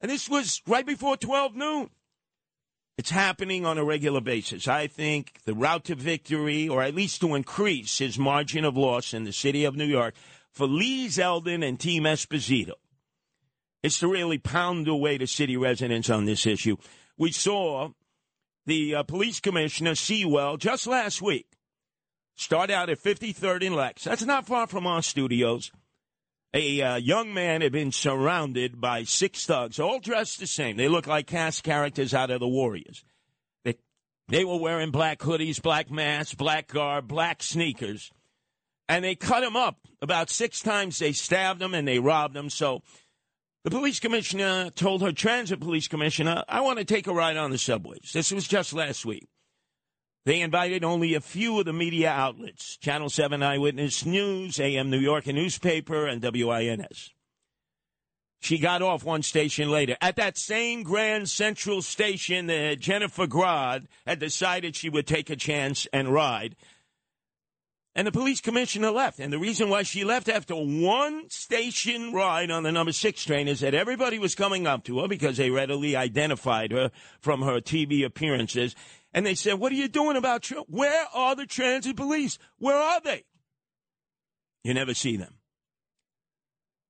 And 0.00 0.10
this 0.10 0.28
was 0.28 0.62
right 0.66 0.86
before 0.86 1.16
12 1.16 1.54
noon. 1.54 1.90
It's 2.98 3.10
happening 3.10 3.64
on 3.64 3.78
a 3.78 3.84
regular 3.84 4.20
basis. 4.20 4.68
I 4.68 4.86
think 4.86 5.40
the 5.44 5.54
route 5.54 5.84
to 5.84 5.94
victory, 5.94 6.68
or 6.68 6.82
at 6.82 6.94
least 6.94 7.22
to 7.22 7.34
increase 7.34 7.98
his 7.98 8.18
margin 8.18 8.64
of 8.64 8.76
loss 8.76 9.14
in 9.14 9.24
the 9.24 9.32
city 9.32 9.64
of 9.64 9.76
New 9.76 9.86
York, 9.86 10.14
for 10.50 10.66
Lee 10.66 11.06
Zeldin 11.08 11.66
and 11.66 11.80
Team 11.80 12.04
Esposito, 12.04 12.74
is 13.82 13.98
to 13.98 14.08
really 14.08 14.38
pound 14.38 14.88
away 14.88 15.16
to 15.16 15.26
city 15.26 15.56
residents 15.56 16.10
on 16.10 16.26
this 16.26 16.44
issue. 16.44 16.76
We 17.16 17.32
saw 17.32 17.90
the 18.66 18.96
uh, 18.96 19.02
police 19.04 19.40
commissioner, 19.40 19.94
Sewell, 19.94 20.58
just 20.58 20.86
last 20.86 21.22
week, 21.22 21.46
start 22.34 22.70
out 22.70 22.90
at 22.90 23.02
53rd 23.02 23.66
and 23.66 23.74
Lex. 23.74 24.04
That's 24.04 24.24
not 24.24 24.46
far 24.46 24.66
from 24.66 24.86
our 24.86 25.02
studios 25.02 25.72
a 26.54 26.82
uh, 26.82 26.96
young 26.96 27.32
man 27.32 27.62
had 27.62 27.72
been 27.72 27.92
surrounded 27.92 28.80
by 28.80 29.04
six 29.04 29.46
thugs, 29.46 29.80
all 29.80 30.00
dressed 30.00 30.38
the 30.38 30.46
same. 30.46 30.76
They 30.76 30.88
look 30.88 31.06
like 31.06 31.26
cast 31.26 31.62
characters 31.62 32.12
out 32.12 32.30
of 32.30 32.40
the 32.40 32.48
Warriors. 32.48 33.04
They, 33.64 33.78
they 34.28 34.44
were 34.44 34.58
wearing 34.58 34.90
black 34.90 35.20
hoodies, 35.20 35.62
black 35.62 35.90
masks, 35.90 36.34
black 36.34 36.68
garb, 36.68 37.08
black 37.08 37.42
sneakers. 37.42 38.10
And 38.88 39.04
they 39.04 39.14
cut 39.14 39.42
him 39.42 39.56
up 39.56 39.78
about 40.02 40.28
six 40.28 40.60
times. 40.60 40.98
They 40.98 41.12
stabbed 41.12 41.62
him 41.62 41.72
and 41.72 41.88
they 41.88 41.98
robbed 41.98 42.36
him. 42.36 42.50
So 42.50 42.82
the 43.64 43.70
police 43.70 44.00
commissioner 44.00 44.68
told 44.70 45.00
her 45.00 45.12
transit 45.12 45.60
police 45.60 45.88
commissioner, 45.88 46.44
I 46.48 46.60
want 46.60 46.78
to 46.78 46.84
take 46.84 47.06
a 47.06 47.14
ride 47.14 47.38
on 47.38 47.50
the 47.50 47.58
subways. 47.58 48.10
This 48.12 48.30
was 48.30 48.46
just 48.46 48.74
last 48.74 49.06
week. 49.06 49.28
They 50.24 50.40
invited 50.40 50.84
only 50.84 51.14
a 51.14 51.20
few 51.20 51.58
of 51.58 51.64
the 51.64 51.72
media 51.72 52.10
outlets 52.10 52.76
Channel 52.76 53.10
7 53.10 53.42
Eyewitness 53.42 54.06
News, 54.06 54.60
AM 54.60 54.88
New 54.88 54.98
Yorker 54.98 55.32
newspaper, 55.32 56.06
and 56.06 56.22
WINS. 56.22 57.10
She 58.40 58.58
got 58.58 58.82
off 58.82 59.04
one 59.04 59.22
station 59.22 59.70
later. 59.70 59.96
At 60.00 60.16
that 60.16 60.36
same 60.36 60.82
Grand 60.82 61.28
Central 61.28 61.80
station 61.80 62.46
that 62.46 62.80
Jennifer 62.80 63.26
Grod 63.26 63.86
had 64.04 64.18
decided 64.18 64.74
she 64.74 64.88
would 64.88 65.06
take 65.06 65.30
a 65.30 65.36
chance 65.36 65.86
and 65.92 66.12
ride. 66.12 66.56
And 67.94 68.06
the 68.06 68.12
police 68.12 68.40
commissioner 68.40 68.90
left. 68.90 69.20
And 69.20 69.32
the 69.32 69.38
reason 69.38 69.68
why 69.68 69.82
she 69.82 70.02
left 70.02 70.28
after 70.28 70.54
one 70.54 71.28
station 71.30 72.12
ride 72.12 72.50
on 72.50 72.62
the 72.62 72.72
number 72.72 72.92
six 72.92 73.24
train 73.24 73.48
is 73.48 73.60
that 73.60 73.74
everybody 73.74 74.18
was 74.18 74.34
coming 74.34 74.66
up 74.66 74.82
to 74.84 75.00
her 75.00 75.08
because 75.08 75.36
they 75.36 75.50
readily 75.50 75.94
identified 75.94 76.72
her 76.72 76.90
from 77.20 77.42
her 77.42 77.60
TV 77.60 78.04
appearances 78.04 78.74
and 79.12 79.26
they 79.26 79.34
said, 79.34 79.54
What 79.54 79.72
are 79.72 79.76
you 79.76 79.88
doing 79.88 80.16
about 80.16 80.50
Where 80.68 81.06
are 81.14 81.34
the 81.34 81.46
transit 81.46 81.96
police? 81.96 82.38
Where 82.58 82.76
are 82.76 83.00
they? 83.00 83.24
You 84.64 84.74
never 84.74 84.94
see 84.94 85.16
them. 85.16 85.34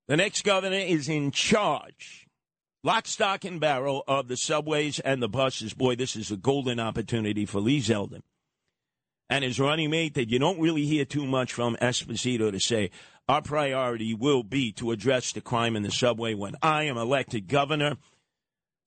The 0.08 0.16
next 0.16 0.44
governor 0.44 0.76
is 0.76 1.08
in 1.08 1.30
charge, 1.30 2.26
lock, 2.82 3.06
stock, 3.06 3.44
and 3.44 3.60
barrel 3.60 4.04
of 4.06 4.28
the 4.28 4.36
subways 4.36 4.98
and 4.98 5.22
the 5.22 5.28
buses. 5.28 5.72
Boy, 5.72 5.96
this 5.96 6.16
is 6.16 6.30
a 6.30 6.36
golden 6.36 6.80
opportunity 6.80 7.46
for 7.46 7.60
Lee 7.60 7.80
Zeldin 7.80 8.22
and 9.32 9.44
his 9.44 9.58
running 9.58 9.88
mate 9.88 10.12
that 10.12 10.28
you 10.28 10.38
don't 10.38 10.60
really 10.60 10.84
hear 10.84 11.06
too 11.06 11.24
much 11.24 11.54
from 11.54 11.74
Esposito 11.76 12.52
to 12.52 12.60
say, 12.60 12.90
our 13.26 13.40
priority 13.40 14.12
will 14.12 14.42
be 14.42 14.72
to 14.72 14.90
address 14.90 15.32
the 15.32 15.40
crime 15.40 15.74
in 15.74 15.82
the 15.82 15.90
subway 15.90 16.34
when 16.34 16.54
I 16.60 16.82
am 16.82 16.98
elected 16.98 17.48
governor 17.48 17.96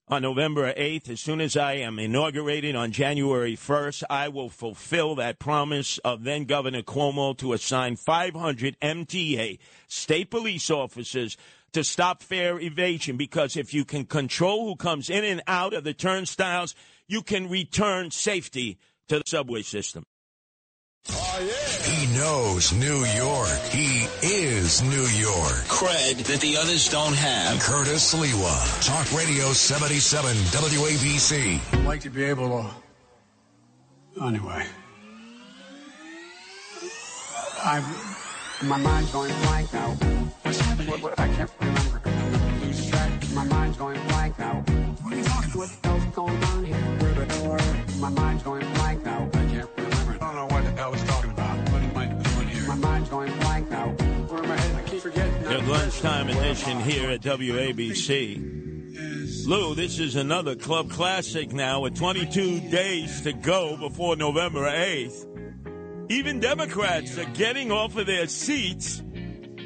on 0.07 0.21
November 0.21 0.71
8th. 0.73 1.09
As 1.09 1.21
soon 1.21 1.41
as 1.41 1.57
I 1.57 1.73
am 1.73 1.97
inaugurated 1.97 2.75
on 2.75 2.91
January 2.91 3.55
1st, 3.55 4.03
I 4.09 4.27
will 4.27 4.49
fulfill 4.49 5.15
that 5.15 5.39
promise 5.39 5.97
of 5.99 6.23
then 6.23 6.45
Governor 6.45 6.83
Cuomo 6.83 7.35
to 7.37 7.53
assign 7.53 7.95
500 7.95 8.79
MTA 8.79 9.57
state 9.87 10.29
police 10.29 10.69
officers 10.69 11.37
to 11.73 11.83
stop 11.83 12.21
fare 12.21 12.59
evasion 12.59 13.17
because 13.17 13.57
if 13.57 13.73
you 13.73 13.83
can 13.83 14.05
control 14.05 14.65
who 14.65 14.75
comes 14.75 15.09
in 15.09 15.23
and 15.23 15.41
out 15.47 15.73
of 15.73 15.83
the 15.83 15.93
turnstiles, 15.93 16.75
you 17.07 17.21
can 17.21 17.49
return 17.49 18.11
safety 18.11 18.77
to 19.07 19.17
the 19.17 19.23
subway 19.25 19.61
system. 19.61 20.05
He 21.07 22.07
knows 22.17 22.73
New 22.73 23.05
York. 23.05 23.59
He 23.69 24.07
is 24.23 24.81
New 24.81 25.05
York. 25.19 25.65
Cred 25.67 26.23
that 26.25 26.39
the 26.41 26.57
others 26.57 26.89
don't 26.89 27.15
have. 27.15 27.59
Curtis 27.59 28.13
Sliwa. 28.13 28.85
Talk 28.85 29.11
Radio 29.17 29.53
77 29.53 30.35
WABC. 30.35 31.59
I'd 31.73 31.85
like 31.85 32.01
to 32.01 32.09
be 32.09 32.23
able 32.23 32.71
to. 34.15 34.23
Anyway. 34.23 34.65
I'm. 37.63 37.83
My 38.63 38.77
mind's 38.77 39.11
going 39.11 39.33
blank 39.41 39.73
now. 39.73 39.89
What's 39.89 40.59
happening? 40.59 40.89
What, 40.89 41.01
what, 41.01 41.19
I 41.19 41.27
can't 41.27 41.51
remember. 41.59 42.01
Lose 42.61 42.89
track. 42.89 43.11
My 43.33 43.43
mind's 43.43 43.77
going 43.77 44.07
blank 44.07 44.39
now. 44.39 44.63
What 45.01 45.13
are 45.13 45.17
you 45.17 45.23
talking 45.23 45.51
about? 45.51 45.57
What 45.57 45.81
the 45.81 45.87
hell's 45.87 46.05
going 46.15 46.43
on 46.43 46.65
here? 46.65 46.75
Where 46.75 47.13
the 47.13 47.33
hell 47.33 47.51
are? 47.51 47.99
My 47.99 48.09
mind's 48.09 48.43
going 48.43 48.64
Lunchtime 56.05 56.37
edition 56.37 56.79
here 56.81 57.09
at 57.09 57.21
WABC. 57.21 59.47
Lou, 59.47 59.73
this 59.73 59.97
is 59.97 60.15
another 60.15 60.53
club 60.53 60.91
classic 60.91 61.51
now 61.51 61.79
with 61.79 61.95
22 61.95 62.59
days 62.69 63.21
to 63.21 63.33
go 63.33 63.75
before 63.75 64.15
November 64.15 64.69
8th. 64.69 66.11
Even 66.11 66.39
Democrats 66.39 67.17
are 67.17 67.25
getting 67.33 67.71
off 67.71 67.97
of 67.97 68.05
their 68.05 68.27
seats, 68.27 69.01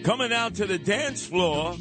coming 0.06 0.32
out 0.32 0.56
to 0.56 0.66
the 0.66 0.78
dance 0.78 1.28
floor, 1.28 1.76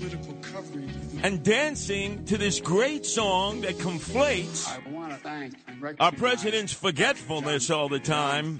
and 1.22 1.44
dancing 1.44 2.24
to 2.24 2.36
this 2.36 2.60
great 2.60 3.06
song 3.06 3.60
that 3.60 3.78
conflates 3.78 4.68
our 6.00 6.10
president's 6.10 6.72
forgetfulness 6.72 7.70
all 7.70 7.88
the 7.88 8.00
time 8.00 8.58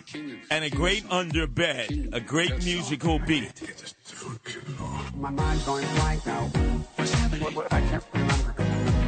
and 0.49 0.65
a 0.65 0.71
great 0.71 1.03
underbed, 1.09 2.15
a 2.15 2.21
great 2.21 2.65
musical 2.65 3.19
beat. 3.19 3.65
My 5.17 5.31
mind's 5.31 5.65
going 5.65 5.87
blank 5.97 6.27
now. 6.27 6.43
What's 6.97 7.13
happening? 7.13 7.45
What, 7.45 7.55
what, 7.55 7.73
I 7.73 7.81
can't 7.81 8.05
remember. 8.13 8.55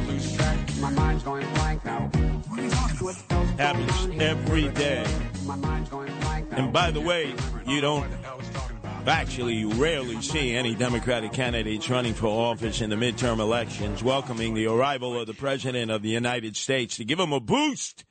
Lose 0.07 0.35
track. 0.35 0.57
My 0.79 0.89
mind's 0.89 1.23
going 1.23 1.53
blank 1.53 1.85
now. 1.85 1.99
What 2.47 2.59
are 2.59 2.63
you 2.63 2.69
talking 2.69 2.97
about? 2.97 3.01
What 3.01 3.15
the 3.15 3.33
hell's 3.33 3.47
going 3.47 3.59
Happens 3.59 4.21
every 4.21 4.69
day. 4.69 5.05
My 5.45 5.55
mind's 5.55 5.89
going 5.89 6.19
blank 6.21 6.51
now. 6.51 6.57
And 6.57 6.73
by 6.73 6.91
the 6.91 7.01
way, 7.01 7.33
you 7.65 7.81
don't 7.81 8.01
What 8.01 8.11
the 8.11 8.17
hell 8.17 8.39
he's 8.39 8.49
talking 8.49 8.77
about? 8.77 9.07
Actually, 9.07 9.55
you 9.55 9.69
rarely 9.71 10.21
see 10.21 10.53
any 10.55 10.75
Democratic 10.75 11.33
candidates 11.33 11.89
running 11.89 12.13
for 12.13 12.27
office 12.27 12.81
in 12.81 12.89
the 12.89 12.95
midterm 12.95 13.39
elections 13.39 14.03
welcoming 14.03 14.53
the 14.53 14.67
arrival 14.67 15.19
of 15.19 15.27
the 15.27 15.33
President 15.33 15.91
of 15.91 16.01
the 16.01 16.09
United 16.09 16.55
States 16.55 16.97
to 16.97 17.05
give 17.05 17.19
him 17.19 17.31
a 17.31 17.39
boost. 17.39 18.05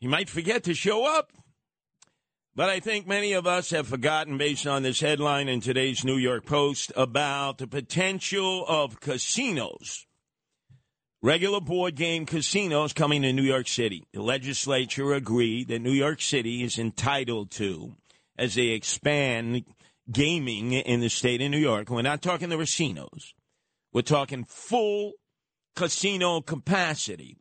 He 0.00 0.06
might 0.06 0.28
forget 0.28 0.64
to 0.64 0.74
show 0.74 1.04
up. 1.04 1.30
But 2.56 2.68
I 2.68 2.78
think 2.78 3.08
many 3.08 3.32
of 3.32 3.48
us 3.48 3.70
have 3.70 3.88
forgotten, 3.88 4.38
based 4.38 4.64
on 4.64 4.84
this 4.84 5.00
headline 5.00 5.48
in 5.48 5.60
today's 5.60 6.04
New 6.04 6.16
York 6.16 6.46
Post, 6.46 6.92
about 6.94 7.58
the 7.58 7.66
potential 7.66 8.64
of 8.68 9.00
casinos, 9.00 10.06
regular 11.20 11.60
board 11.60 11.96
game 11.96 12.26
casinos 12.26 12.92
coming 12.92 13.22
to 13.22 13.32
New 13.32 13.42
York 13.42 13.66
City. 13.66 14.06
The 14.12 14.22
legislature 14.22 15.14
agreed 15.14 15.66
that 15.66 15.80
New 15.80 15.90
York 15.90 16.20
City 16.20 16.62
is 16.62 16.78
entitled 16.78 17.50
to 17.52 17.96
as 18.38 18.54
they 18.54 18.68
expand 18.68 19.64
gaming 20.12 20.74
in 20.74 21.00
the 21.00 21.10
state 21.10 21.42
of 21.42 21.50
New 21.50 21.58
York. 21.58 21.90
We're 21.90 22.02
not 22.02 22.22
talking 22.22 22.50
the 22.50 22.56
racinos. 22.56 23.32
We're 23.92 24.02
talking 24.02 24.44
full 24.44 25.14
casino 25.74 26.40
capacity. 26.40 27.36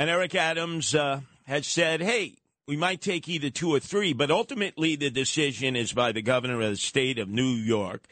And 0.00 0.10
Eric 0.10 0.34
Adams 0.34 0.96
uh, 0.96 1.20
has 1.46 1.68
said, 1.68 2.00
hey, 2.00 2.38
we 2.66 2.76
might 2.76 3.00
take 3.00 3.28
either 3.28 3.50
two 3.50 3.74
or 3.74 3.80
three, 3.80 4.12
but 4.12 4.30
ultimately 4.30 4.96
the 4.96 5.10
decision 5.10 5.76
is 5.76 5.92
by 5.92 6.12
the 6.12 6.22
governor 6.22 6.60
of 6.60 6.70
the 6.70 6.76
state 6.76 7.18
of 7.18 7.28
New 7.28 7.50
York 7.50 8.06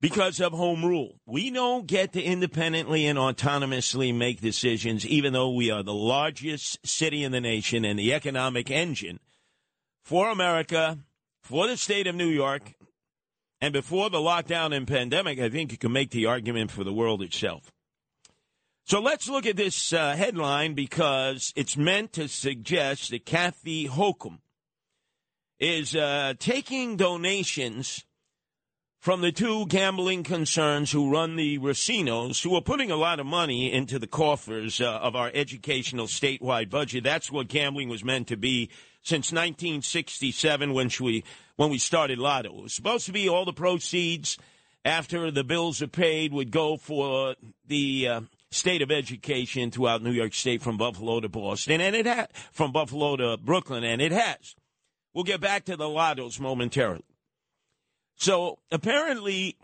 because 0.00 0.40
of 0.40 0.52
home 0.52 0.84
rule. 0.84 1.20
We 1.26 1.50
don't 1.50 1.86
get 1.86 2.12
to 2.12 2.22
independently 2.22 3.06
and 3.06 3.18
autonomously 3.18 4.14
make 4.14 4.40
decisions, 4.40 5.06
even 5.06 5.32
though 5.32 5.50
we 5.50 5.70
are 5.70 5.82
the 5.82 5.94
largest 5.94 6.86
city 6.86 7.24
in 7.24 7.32
the 7.32 7.40
nation 7.40 7.84
and 7.84 7.98
the 7.98 8.12
economic 8.12 8.70
engine 8.70 9.20
for 10.04 10.28
America, 10.28 10.98
for 11.42 11.66
the 11.66 11.76
state 11.76 12.06
of 12.06 12.14
New 12.14 12.28
York, 12.28 12.74
and 13.60 13.72
before 13.72 14.10
the 14.10 14.18
lockdown 14.18 14.76
and 14.76 14.86
pandemic, 14.86 15.40
I 15.40 15.48
think 15.48 15.72
you 15.72 15.78
can 15.78 15.92
make 15.92 16.10
the 16.10 16.26
argument 16.26 16.70
for 16.70 16.84
the 16.84 16.92
world 16.92 17.22
itself. 17.22 17.72
So 18.88 19.00
let's 19.00 19.28
look 19.28 19.46
at 19.46 19.56
this 19.56 19.92
uh, 19.92 20.14
headline 20.14 20.74
because 20.74 21.52
it's 21.56 21.76
meant 21.76 22.12
to 22.12 22.28
suggest 22.28 23.10
that 23.10 23.26
Kathy 23.26 23.88
Hochul 23.88 24.38
is 25.58 25.96
uh, 25.96 26.34
taking 26.38 26.96
donations 26.96 28.04
from 29.00 29.22
the 29.22 29.32
two 29.32 29.66
gambling 29.66 30.22
concerns 30.22 30.92
who 30.92 31.10
run 31.10 31.34
the 31.34 31.58
racinos, 31.58 32.44
who 32.44 32.54
are 32.54 32.60
putting 32.60 32.92
a 32.92 32.96
lot 32.96 33.18
of 33.18 33.26
money 33.26 33.72
into 33.72 33.98
the 33.98 34.06
coffers 34.06 34.80
uh, 34.80 35.00
of 35.02 35.16
our 35.16 35.32
educational 35.34 36.06
statewide 36.06 36.70
budget. 36.70 37.02
That's 37.02 37.32
what 37.32 37.48
gambling 37.48 37.88
was 37.88 38.04
meant 38.04 38.28
to 38.28 38.36
be 38.36 38.70
since 39.02 39.32
1967 39.32 40.72
when 40.72 40.90
we 41.00 41.24
when 41.56 41.70
we 41.70 41.78
started 41.78 42.20
Lotto. 42.20 42.56
It 42.58 42.62
was 42.62 42.76
supposed 42.76 43.06
to 43.06 43.12
be 43.12 43.28
all 43.28 43.44
the 43.44 43.52
proceeds 43.52 44.38
after 44.84 45.32
the 45.32 45.42
bills 45.42 45.82
are 45.82 45.88
paid 45.88 46.32
would 46.32 46.52
go 46.52 46.76
for 46.76 47.34
the 47.66 48.08
uh, 48.08 48.20
state 48.50 48.82
of 48.82 48.90
education 48.90 49.70
throughout 49.70 50.02
New 50.02 50.12
York 50.12 50.34
State 50.34 50.62
from 50.62 50.76
Buffalo 50.76 51.20
to 51.20 51.28
Boston, 51.28 51.80
and 51.80 51.96
it 51.96 52.06
had 52.06 52.28
from 52.52 52.72
Buffalo 52.72 53.16
to 53.16 53.36
Brooklyn, 53.36 53.84
and 53.84 54.00
it 54.00 54.12
has. 54.12 54.54
We'll 55.14 55.24
get 55.24 55.40
back 55.40 55.64
to 55.64 55.76
the 55.76 55.88
Lottos 55.88 56.38
momentarily. 56.38 57.04
So 58.16 58.58
apparently, 58.70 59.56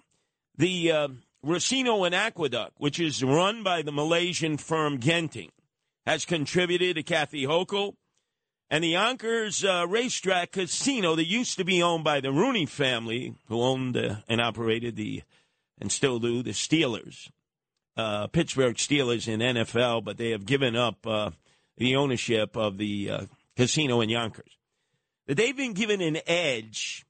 the 0.56 0.92
uh, 0.92 1.08
Racino 1.44 2.06
and 2.06 2.14
Aqueduct, 2.14 2.74
which 2.78 3.00
is 3.00 3.22
run 3.24 3.62
by 3.62 3.82
the 3.82 3.92
Malaysian 3.92 4.56
firm 4.56 4.98
Genting, 4.98 5.50
has 6.06 6.24
contributed 6.24 6.96
to 6.96 7.02
Kathy 7.02 7.44
Hochul. 7.44 7.94
And 8.70 8.82
the 8.82 8.88
Yonkers 8.88 9.64
uh, 9.64 9.86
Racetrack 9.86 10.52
Casino 10.52 11.14
that 11.16 11.26
used 11.26 11.58
to 11.58 11.64
be 11.64 11.82
owned 11.82 12.04
by 12.04 12.20
the 12.20 12.32
Rooney 12.32 12.64
family, 12.64 13.34
who 13.48 13.60
owned 13.60 13.96
uh, 13.98 14.16
and 14.28 14.40
operated 14.40 14.96
the, 14.96 15.22
and 15.78 15.92
still 15.92 16.18
do, 16.18 16.42
the 16.42 16.52
Steelers, 16.52 17.28
uh, 17.96 18.26
Pittsburgh 18.28 18.76
Steelers 18.76 19.28
in 19.28 19.40
NFL, 19.40 20.04
but 20.04 20.16
they 20.16 20.30
have 20.30 20.46
given 20.46 20.76
up 20.76 21.06
uh, 21.06 21.30
the 21.76 21.96
ownership 21.96 22.56
of 22.56 22.78
the 22.78 23.10
uh, 23.10 23.20
casino 23.56 24.00
in 24.00 24.08
Yonkers. 24.08 24.56
That 25.26 25.36
they've 25.36 25.56
been 25.56 25.74
given 25.74 26.00
an 26.00 26.18
edge 26.26 27.04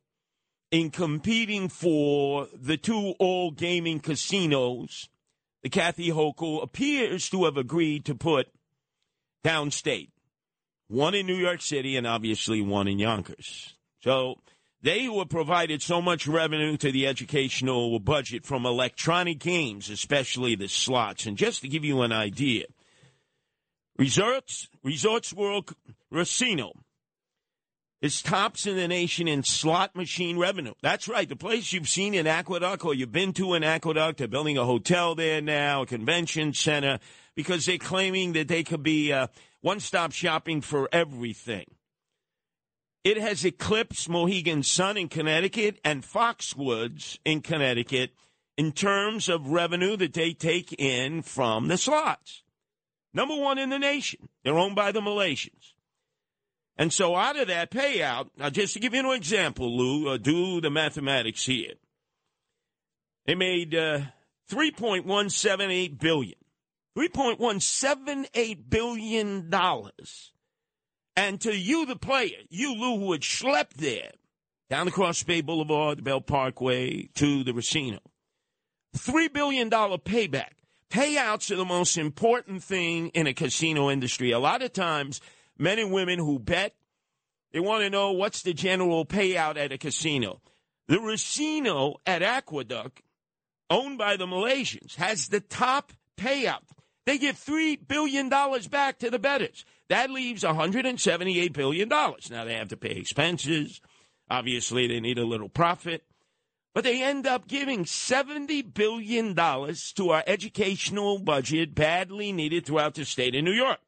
in 0.71 0.90
competing 0.90 1.68
for 1.68 2.49
the 2.55 2.77
two 2.77 3.14
all 3.18 3.51
gaming 3.51 4.01
casinos. 4.01 5.09
The 5.62 5.68
Kathy 5.68 6.11
Hochul 6.11 6.62
appears 6.62 7.31
to 7.31 7.45
have 7.45 7.57
agreed 7.57 8.05
to 8.07 8.14
put 8.14 8.49
downstate 9.45 10.11
one 10.88 11.14
in 11.14 11.27
New 11.27 11.37
York 11.37 11.62
City 11.62 11.97
and 11.97 12.07
obviously 12.07 12.61
one 12.61 12.88
in 12.88 12.99
Yonkers. 12.99 13.75
So 14.01 14.38
they 14.83 15.05
have 15.05 15.29
provided 15.29 15.81
so 15.81 16.03
much 16.03 16.27
revenue 16.27 16.77
to 16.77 16.90
the 16.90 17.07
educational 17.07 17.99
budget 18.01 18.45
from 18.45 18.66
electronic 18.66 19.38
games, 19.38 19.88
especially 19.88 20.57
the 20.57 20.68
slots. 20.68 21.27
And 21.27 21.37
just 21.37 21.62
to 21.62 21.68
give 21.68 21.85
you 21.85 22.03
an 22.03 22.12
idea, 22.12 22.64
Resorts, 23.97 24.68
Resorts 24.83 25.33
World 25.33 25.75
Racino 26.12 26.73
is 28.01 28.21
tops 28.21 28.66
in 28.66 28.75
the 28.75 28.88
nation 28.88 29.29
in 29.29 29.45
slot 29.45 29.95
machine 29.95 30.37
revenue. 30.37 30.75
That's 30.83 31.07
right. 31.07 31.29
The 31.29 31.37
place 31.37 31.73
you've 31.73 31.88
seen 31.88 32.14
in 32.14 32.27
Aqueduct 32.27 32.85
or 32.85 32.95
you've 32.95 33.12
been 33.12 33.33
to 33.35 33.55
in 33.55 33.62
Aqueduct, 33.62 34.18
they're 34.18 34.27
building 34.27 34.59
a 34.59 34.64
hotel 34.64 35.14
there 35.14 35.40
now, 35.40 35.83
a 35.83 35.87
convention 35.87 36.53
center, 36.53 36.99
because 37.37 37.64
they're 37.64 37.79
claiming 37.79 38.33
that 38.33 38.49
they 38.49 38.64
could 38.64 38.83
be 38.83 39.12
uh, 39.12 39.29
one-stop 39.61 40.11
shopping 40.11 40.61
for 40.61 40.88
everything. 40.90 41.66
It 43.05 43.17
has 43.17 43.45
eclipsed 43.45 44.09
Mohegan 44.09 44.62
Sun 44.62 44.97
in 44.97 45.09
Connecticut 45.09 45.81
and 45.85 46.05
Foxwoods 46.05 47.19
in 47.25 47.41
Connecticut 47.41 48.12
in 48.57 48.71
terms 48.73 49.29
of 49.29 49.49
revenue 49.49 49.97
that 49.97 50.12
they 50.12 50.33
take 50.33 50.73
in 50.79 51.23
from 51.23 51.67
the 51.67 51.77
slots. 51.77 52.45
Number 53.12 53.35
one 53.35 53.59
in 53.59 53.71
the 53.71 53.79
nation. 53.79 54.29
They're 54.45 54.59
owned 54.59 54.77
by 54.77 54.93
the 54.93 55.01
Malaysians. 55.01 55.75
And 56.77 56.93
so 56.93 57.17
out 57.17 57.38
of 57.38 57.49
that 57.49 57.71
payout, 57.71 58.31
now 58.38 58.51
just 58.51 58.75
to 58.75 58.81
give 58.81 58.95
you 58.95 59.01
an 59.01 59.17
example, 59.17 59.77
Lou, 59.77 60.09
uh, 60.09 60.17
do 60.17 60.61
the 60.61 60.71
mathematics 60.71 61.45
here. 61.45 61.75
They 63.27 63.35
made 63.35 63.75
uh, 63.75 64.01
3.178 64.51 65.99
billion. 65.99 66.35
3.178 66.97 68.59
billion 68.69 69.51
dollars. 69.51 70.32
And 71.16 71.40
to 71.42 71.55
you, 71.55 71.87
the 71.87 71.96
player, 71.96 72.38
you, 72.48 72.75
Lou, 72.75 72.98
who 72.98 73.12
had 73.12 73.20
schlepped 73.20 73.75
there, 73.75 74.12
down 74.70 74.87
the 74.87 74.92
Cross 74.92 75.25
Bay 75.25 75.42
Boulevard, 75.42 75.98
the 75.98 76.03
Belt 76.03 76.27
Parkway, 76.27 77.09
to 77.14 77.44
the 77.44 77.53
Racino, 77.53 77.98
$3 78.96 79.33
billion 79.33 79.68
payback. 79.70 80.53
Payouts 80.90 81.51
are 81.51 81.57
the 81.57 81.64
most 81.64 81.96
important 81.96 82.62
thing 82.62 83.09
in 83.09 83.27
a 83.27 83.35
casino 83.35 83.90
industry. 83.90 84.31
A 84.31 84.38
lot 84.38 84.62
of 84.62 84.72
times, 84.72 85.20
men 85.59 85.79
and 85.79 85.92
women 85.92 86.18
who 86.18 86.38
bet, 86.38 86.75
they 87.53 87.61
want 87.61 87.83
to 87.83 87.90
know 87.90 88.12
what's 88.12 88.42
the 88.42 88.55
general 88.55 89.05
payout 89.05 89.57
at 89.57 89.72
a 89.72 89.79
casino. 89.79 90.40
The 90.88 90.96
Racino 90.96 91.96
at 92.07 92.22
Aqueduct, 92.22 93.03
owned 93.70 93.98
by 93.98 94.16
the 94.16 94.27
Malaysians, 94.27 94.96
has 94.96 95.29
the 95.29 95.40
top 95.40 95.92
payout. 96.16 96.61
They 97.05 97.19
give 97.19 97.37
$3 97.37 97.87
billion 97.87 98.29
back 98.29 98.99
to 98.99 99.11
the 99.11 99.19
bettors. 99.19 99.65
That 99.88 100.11
leaves 100.11 100.45
$178 100.45 101.53
billion. 101.53 101.88
Now 101.88 102.45
they 102.45 102.55
have 102.55 102.69
to 102.69 102.77
pay 102.77 102.91
expenses. 102.91 103.81
Obviously, 104.31 104.87
they 104.87 105.01
need 105.01 105.19
a 105.19 105.27
little 105.27 105.49
profit. 105.49 106.05
But 106.75 106.85
they 106.85 107.03
end 107.03 107.27
up 107.27 107.49
giving 107.49 107.85
$70 107.85 108.73
billion 108.73 109.35
to 109.35 110.11
our 110.11 110.25
educational 110.27 111.19
budget, 111.19 111.75
badly 111.75 112.33
needed 112.33 112.65
throughout 112.65 112.95
the 112.95 113.05
state 113.05 113.35
of 113.35 113.45
New 113.45 113.53
York. 113.53 113.81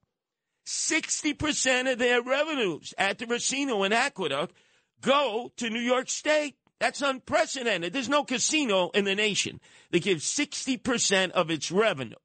60% 0.67 1.93
of 1.93 1.99
their 1.99 2.23
revenues 2.23 2.93
at 2.99 3.19
the 3.19 3.27
Racino 3.27 3.85
and 3.85 3.95
Aqueduct 3.95 4.55
go 5.01 5.53
to 5.57 5.71
New 5.71 5.81
York 5.81 6.11
State. 6.11 6.57
That's 6.81 7.01
unprecedented. 7.01 7.93
There's 7.93 8.09
no 8.09 8.25
casino 8.25 8.91
in 8.91 9.05
the 9.05 9.15
nation 9.15 9.61
that 9.91 10.03
gives 10.03 10.25
60% 10.25 11.31
of 11.31 11.51
its 11.51 11.71
revenue 11.71 12.17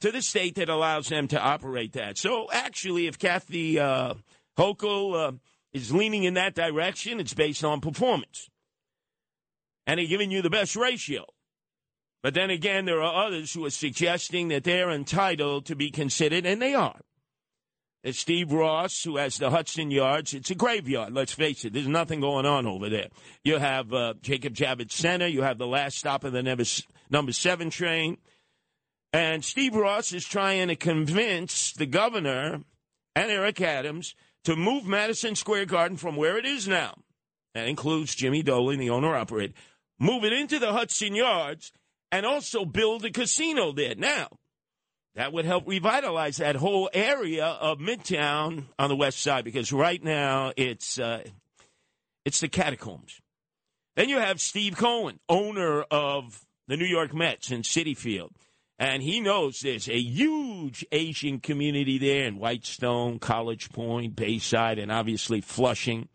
to 0.00 0.12
the 0.12 0.22
state 0.22 0.56
that 0.56 0.68
allows 0.68 1.08
them 1.08 1.28
to 1.28 1.40
operate 1.40 1.92
that. 1.94 2.18
So 2.18 2.48
actually, 2.52 3.06
if 3.06 3.18
Kathy 3.18 3.78
uh, 3.78 4.14
Hochul 4.58 5.28
uh, 5.28 5.32
is 5.72 5.92
leaning 5.92 6.24
in 6.24 6.34
that 6.34 6.54
direction, 6.54 7.20
it's 7.20 7.34
based 7.34 7.64
on 7.64 7.80
performance. 7.80 8.48
And 9.86 9.98
they're 9.98 10.06
giving 10.06 10.30
you 10.30 10.42
the 10.42 10.50
best 10.50 10.76
ratio. 10.76 11.24
But 12.22 12.34
then 12.34 12.50
again, 12.50 12.86
there 12.86 13.02
are 13.02 13.26
others 13.26 13.52
who 13.52 13.64
are 13.66 13.70
suggesting 13.70 14.48
that 14.48 14.64
they're 14.64 14.90
entitled 14.90 15.66
to 15.66 15.76
be 15.76 15.90
considered, 15.90 16.44
and 16.44 16.60
they 16.60 16.74
are. 16.74 17.00
It's 18.02 18.18
Steve 18.18 18.52
Ross, 18.52 19.02
who 19.02 19.16
has 19.16 19.36
the 19.38 19.50
Hudson 19.50 19.90
Yards. 19.90 20.32
It's 20.32 20.50
a 20.50 20.54
graveyard, 20.54 21.12
let's 21.12 21.32
face 21.32 21.64
it. 21.64 21.72
There's 21.72 21.88
nothing 21.88 22.20
going 22.20 22.46
on 22.46 22.66
over 22.66 22.88
there. 22.88 23.08
You 23.44 23.58
have 23.58 23.92
uh, 23.92 24.14
Jacob 24.22 24.54
Javits 24.54 24.92
Center. 24.92 25.26
You 25.26 25.42
have 25.42 25.58
the 25.58 25.66
last 25.66 25.98
stop 25.98 26.24
of 26.24 26.32
the 26.32 26.42
number, 26.42 26.64
number 27.10 27.32
seven 27.32 27.70
train. 27.70 28.18
And 29.12 29.44
Steve 29.44 29.74
Ross 29.74 30.12
is 30.12 30.24
trying 30.24 30.68
to 30.68 30.76
convince 30.76 31.72
the 31.72 31.86
governor 31.86 32.60
and 33.14 33.30
Eric 33.30 33.60
Adams 33.60 34.14
to 34.44 34.56
move 34.56 34.84
Madison 34.84 35.34
Square 35.34 35.66
Garden 35.66 35.96
from 35.96 36.16
where 36.16 36.38
it 36.38 36.44
is 36.44 36.68
now. 36.68 36.94
That 37.54 37.68
includes 37.68 38.14
Jimmy 38.14 38.42
Dolan, 38.42 38.78
the 38.78 38.90
owner 38.90 39.16
operator. 39.16 39.54
Move 39.98 40.24
it 40.24 40.32
into 40.32 40.58
the 40.58 40.72
Hudson 40.72 41.14
Yards 41.14 41.72
and 42.12 42.26
also 42.26 42.64
build 42.64 43.04
a 43.04 43.10
casino 43.10 43.72
there. 43.72 43.94
Now, 43.96 44.28
that 45.14 45.32
would 45.32 45.46
help 45.46 45.66
revitalize 45.66 46.36
that 46.36 46.56
whole 46.56 46.90
area 46.92 47.46
of 47.46 47.78
Midtown 47.78 48.64
on 48.78 48.90
the 48.90 48.96
west 48.96 49.20
side 49.20 49.44
because 49.44 49.72
right 49.72 50.02
now 50.02 50.52
it's 50.56 50.98
uh, 50.98 51.22
it's 52.26 52.40
the 52.40 52.48
catacombs. 52.48 53.20
Then 53.96 54.10
you 54.10 54.18
have 54.18 54.42
Steve 54.42 54.76
Cohen, 54.76 55.18
owner 55.26 55.82
of 55.90 56.44
the 56.68 56.76
New 56.76 56.84
York 56.84 57.14
Mets 57.14 57.50
in 57.50 57.62
Citi 57.62 57.96
Field. 57.96 58.32
And 58.78 59.02
he 59.02 59.20
knows 59.20 59.60
there's 59.60 59.88
a 59.88 59.98
huge 59.98 60.84
Asian 60.92 61.40
community 61.40 61.98
there 61.98 62.26
in 62.26 62.38
Whitestone, 62.38 63.18
College 63.18 63.70
Point, 63.70 64.14
Bayside, 64.14 64.78
and 64.78 64.92
obviously 64.92 65.40
Flushing, 65.40 66.08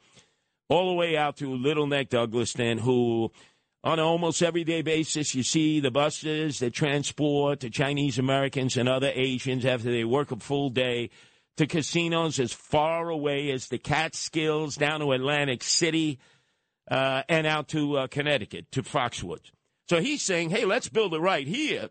all 0.69 0.89
the 0.89 0.95
way 0.95 1.17
out 1.17 1.37
to 1.37 1.55
Little 1.55 1.87
Neck, 1.87 2.09
Douglaston, 2.09 2.79
who 2.79 3.31
on 3.83 3.93
an 3.93 4.05
almost 4.05 4.43
everyday 4.43 4.83
basis, 4.83 5.33
you 5.33 5.41
see 5.41 5.79
the 5.79 5.89
buses 5.89 6.59
that 6.59 6.71
transport 6.71 7.61
the 7.61 7.69
Chinese 7.69 8.19
Americans 8.19 8.77
and 8.77 8.87
other 8.87 9.11
Asians 9.13 9.65
after 9.65 9.91
they 9.91 10.03
work 10.03 10.31
a 10.31 10.35
full 10.35 10.69
day 10.69 11.09
to 11.57 11.65
casinos 11.65 12.39
as 12.39 12.53
far 12.53 13.09
away 13.09 13.49
as 13.49 13.69
the 13.69 13.79
Catskills 13.79 14.75
down 14.75 14.99
to 14.99 15.11
Atlantic 15.13 15.63
City 15.63 16.19
uh, 16.91 17.23
and 17.27 17.47
out 17.47 17.69
to 17.69 17.97
uh, 17.97 18.07
Connecticut, 18.07 18.71
to 18.71 18.83
Foxwoods. 18.83 19.51
So 19.89 19.99
he's 19.99 20.21
saying, 20.21 20.51
hey, 20.51 20.65
let's 20.65 20.87
build 20.87 21.15
it 21.15 21.19
right 21.19 21.47
here 21.47 21.89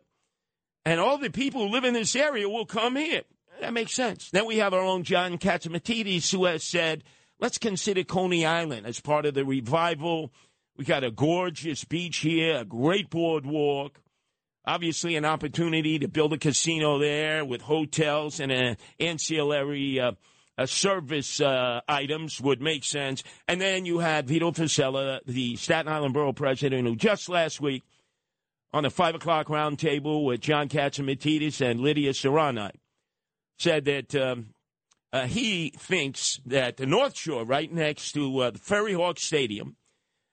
and 0.84 1.00
all 1.00 1.18
the 1.18 1.30
people 1.30 1.66
who 1.66 1.72
live 1.72 1.84
in 1.84 1.94
this 1.94 2.16
area 2.16 2.48
will 2.48 2.66
come 2.66 2.96
here. 2.96 3.22
That 3.60 3.74
makes 3.74 3.92
sense. 3.92 4.30
Then 4.30 4.46
we 4.46 4.58
have 4.58 4.72
our 4.72 4.80
own 4.80 5.04
John 5.04 5.36
Catsimatidis 5.36 6.32
who 6.32 6.46
has 6.46 6.64
said, 6.64 7.04
let's 7.38 7.58
consider 7.58 8.04
Coney 8.04 8.46
Island 8.46 8.86
as 8.86 9.00
part 9.00 9.26
of 9.26 9.34
the 9.34 9.44
revival. 9.44 10.32
We 10.76 10.84
got 10.84 11.04
a 11.04 11.10
gorgeous 11.10 11.84
beach 11.84 12.18
here, 12.18 12.56
a 12.56 12.64
great 12.64 13.10
boardwalk. 13.10 14.00
Obviously, 14.64 15.16
an 15.16 15.24
opportunity 15.24 15.98
to 15.98 16.08
build 16.08 16.32
a 16.32 16.38
casino 16.38 16.98
there 16.98 17.44
with 17.44 17.62
hotels 17.62 18.40
and 18.40 18.52
uh, 18.52 18.74
ancillary 18.98 20.00
uh, 20.00 20.12
uh, 20.56 20.66
service 20.66 21.40
uh, 21.40 21.80
items 21.88 22.40
would 22.40 22.60
make 22.62 22.84
sense. 22.84 23.22
And 23.48 23.60
then 23.60 23.84
you 23.84 23.98
had 23.98 24.28
Vito 24.28 24.52
Fossella, 24.52 25.20
the 25.26 25.56
Staten 25.56 25.90
Island 25.90 26.14
Borough 26.14 26.32
president, 26.32 26.86
who 26.86 26.96
just 26.96 27.28
last 27.28 27.60
week– 27.60 27.82
on 28.72 28.84
the 28.84 28.90
5 28.90 29.16
o'clock 29.16 29.48
roundtable 29.48 30.24
with 30.24 30.40
John 30.40 30.68
Catsimatidis 30.68 31.60
and 31.60 31.80
Lydia 31.80 32.12
Serrani 32.12 32.70
said 33.58 33.84
that 33.86 34.14
um, 34.14 34.54
uh, 35.12 35.26
he 35.26 35.70
thinks 35.76 36.40
that 36.46 36.76
the 36.76 36.86
North 36.86 37.16
Shore, 37.16 37.44
right 37.44 37.70
next 37.72 38.12
to 38.12 38.38
uh, 38.38 38.50
the 38.50 38.58
Ferry 38.58 38.94
Hawk 38.94 39.18
Stadium, 39.18 39.76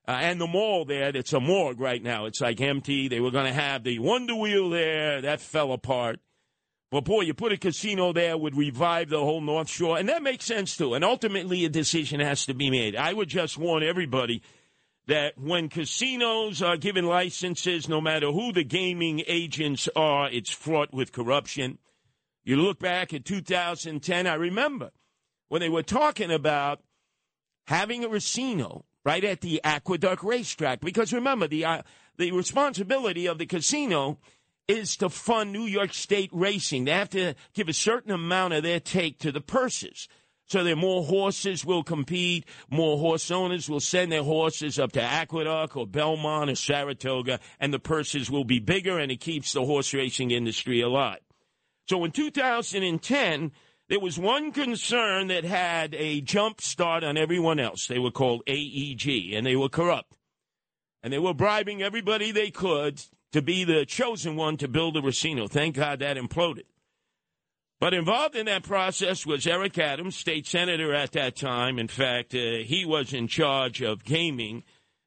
uh, 0.08 0.12
and 0.22 0.40
the 0.40 0.48
mall 0.48 0.86
there, 0.86 1.12
that's 1.12 1.34
a 1.34 1.40
morgue 1.40 1.82
right 1.82 2.02
now. 2.02 2.26
It's 2.26 2.40
like 2.40 2.62
empty. 2.62 3.08
They 3.08 3.20
were 3.20 3.32
going 3.32 3.48
to 3.48 3.54
have 3.54 3.84
the 3.84 4.00
Wonder 4.00 4.36
Wheel 4.36 4.70
there. 4.70 5.22
That 5.22 5.42
fell 5.42 5.74
apart. 5.74 6.20
But 6.90 7.04
boy, 7.04 7.22
you 7.22 7.34
put 7.34 7.52
a 7.52 7.58
casino 7.58 8.14
there 8.14 8.38
would 8.38 8.56
revive 8.56 9.10
the 9.10 9.20
whole 9.20 9.42
North 9.42 9.70
Shore, 9.70 9.98
and 9.98 10.08
that 10.08 10.24
makes 10.24 10.46
sense 10.46 10.78
too. 10.78 10.94
And 10.94 11.04
ultimately, 11.04 11.66
a 11.66 11.70
decision 11.70 12.22
has 12.22 12.46
to 12.46 12.54
be 12.54 12.70
made. 12.70 12.96
I 12.96 13.12
would 13.12 13.28
just 13.28 13.58
warn 13.58 13.84
everybody 13.84 14.42
that 15.08 15.38
when 15.38 15.70
casinos 15.70 16.62
are 16.62 16.78
given 16.78 17.06
licenses, 17.06 17.88
no 17.88 18.02
matter 18.02 18.32
who 18.32 18.52
the 18.52 18.64
gaming 18.64 19.24
agents 19.26 19.88
are, 19.96 20.30
it's 20.30 20.52
fraught 20.52 20.94
with 20.94 21.14
corruption. 21.14 21.78
You 22.44 22.58
look 22.58 22.80
back 22.80 23.14
at 23.14 23.26
2010, 23.26 24.28
I 24.28 24.34
remember 24.34 24.92
when 25.48 25.62
they 25.62 25.70
were 25.70 25.84
talking 25.84 26.32
about 26.32 26.82
having 27.68 28.04
a 28.04 28.10
casino 28.10 28.86
right 29.06 29.24
at 29.24 29.40
the 29.40 29.62
Aqueduct 29.64 30.24
racetrack. 30.24 30.82
Because 30.82 31.14
remember, 31.14 31.48
the, 31.48 31.64
uh, 31.64 31.82
the 32.18 32.34
responsibility 32.34 33.28
of 33.28 33.38
the 33.38 33.46
casino 33.46 34.20
is 34.68 34.98
to 34.98 35.10
fund 35.10 35.54
New 35.54 35.64
York 35.64 35.94
State 35.94 36.30
racing. 36.34 36.84
They 36.84 36.92
have 36.92 37.10
to 37.12 37.34
give 37.54 37.70
a 37.70 37.74
certain 37.74 38.12
amount 38.12 38.54
of 38.54 38.64
their 38.64 38.82
take 38.82 39.20
to 39.20 39.32
the 39.32 39.40
purses 39.40 40.10
so 40.48 40.64
that 40.64 40.76
more 40.78 41.04
horses 41.04 41.64
will 41.64 41.84
compete. 41.84 42.46
More 42.70 42.98
horse 42.98 43.30
owners 43.30 43.70
will 43.70 43.80
send 43.80 44.12
their 44.12 44.24
horses 44.24 44.80
up 44.80 44.94
to 44.94 45.02
Aqueduct 45.02 45.76
or 45.76 45.86
Belmont 45.86 46.50
or 46.50 46.56
Saratoga, 46.56 47.40
and 47.60 47.74
the 47.74 47.80
purses 47.80 48.32
will 48.32 48.46
be 48.46 48.60
bigger, 48.60 48.98
and 48.98 49.12
it 49.12 49.20
keeps 49.20 49.54
the 49.54 49.66
horse 49.66 49.94
racing 49.94 50.32
industry 50.32 50.82
alive. 50.82 51.20
So 51.88 52.04
in 52.04 52.12
2010, 52.12 53.52
there 53.90 54.00
was 54.00 54.20
one 54.20 54.52
concern 54.52 55.28
that 55.28 55.46
had 55.46 55.94
a 55.96 56.20
jump 56.22 56.60
start 56.62 57.04
on 57.04 57.18
everyone 57.18 57.60
else. 57.60 57.88
They 57.88 58.00
were 58.00 58.12
called 58.12 58.44
AEG, 58.48 59.34
and 59.34 59.46
they 59.46 59.56
were 59.56 59.70
corrupt. 59.70 60.18
And 61.04 61.14
they 61.14 61.20
were 61.20 61.34
bribing 61.34 61.82
everybody 61.82 62.32
they 62.32 62.52
could 62.52 63.02
to 63.32 63.42
be 63.42 63.64
the 63.64 63.86
chosen 63.86 64.36
one 64.36 64.58
to 64.58 64.68
build 64.68 64.98
a 64.98 65.02
Racino. 65.02 65.50
Thank 65.50 65.76
God 65.76 66.00
that 66.00 66.18
imploded. 66.18 66.64
But 67.80 67.94
involved 67.94 68.36
in 68.36 68.48
that 68.48 68.64
process 68.64 69.26
was 69.26 69.46
Eric 69.46 69.78
Adams, 69.78 70.16
state 70.16 70.48
senator 70.48 70.94
at 70.94 71.12
that 71.12 71.36
time. 71.36 71.78
In 71.78 71.88
fact, 71.88 72.34
uh, 72.34 72.64
he 72.66 72.86
was 72.86 73.14
in 73.14 73.28
charge 73.28 73.82
of 73.84 74.04
gaming 74.04 74.64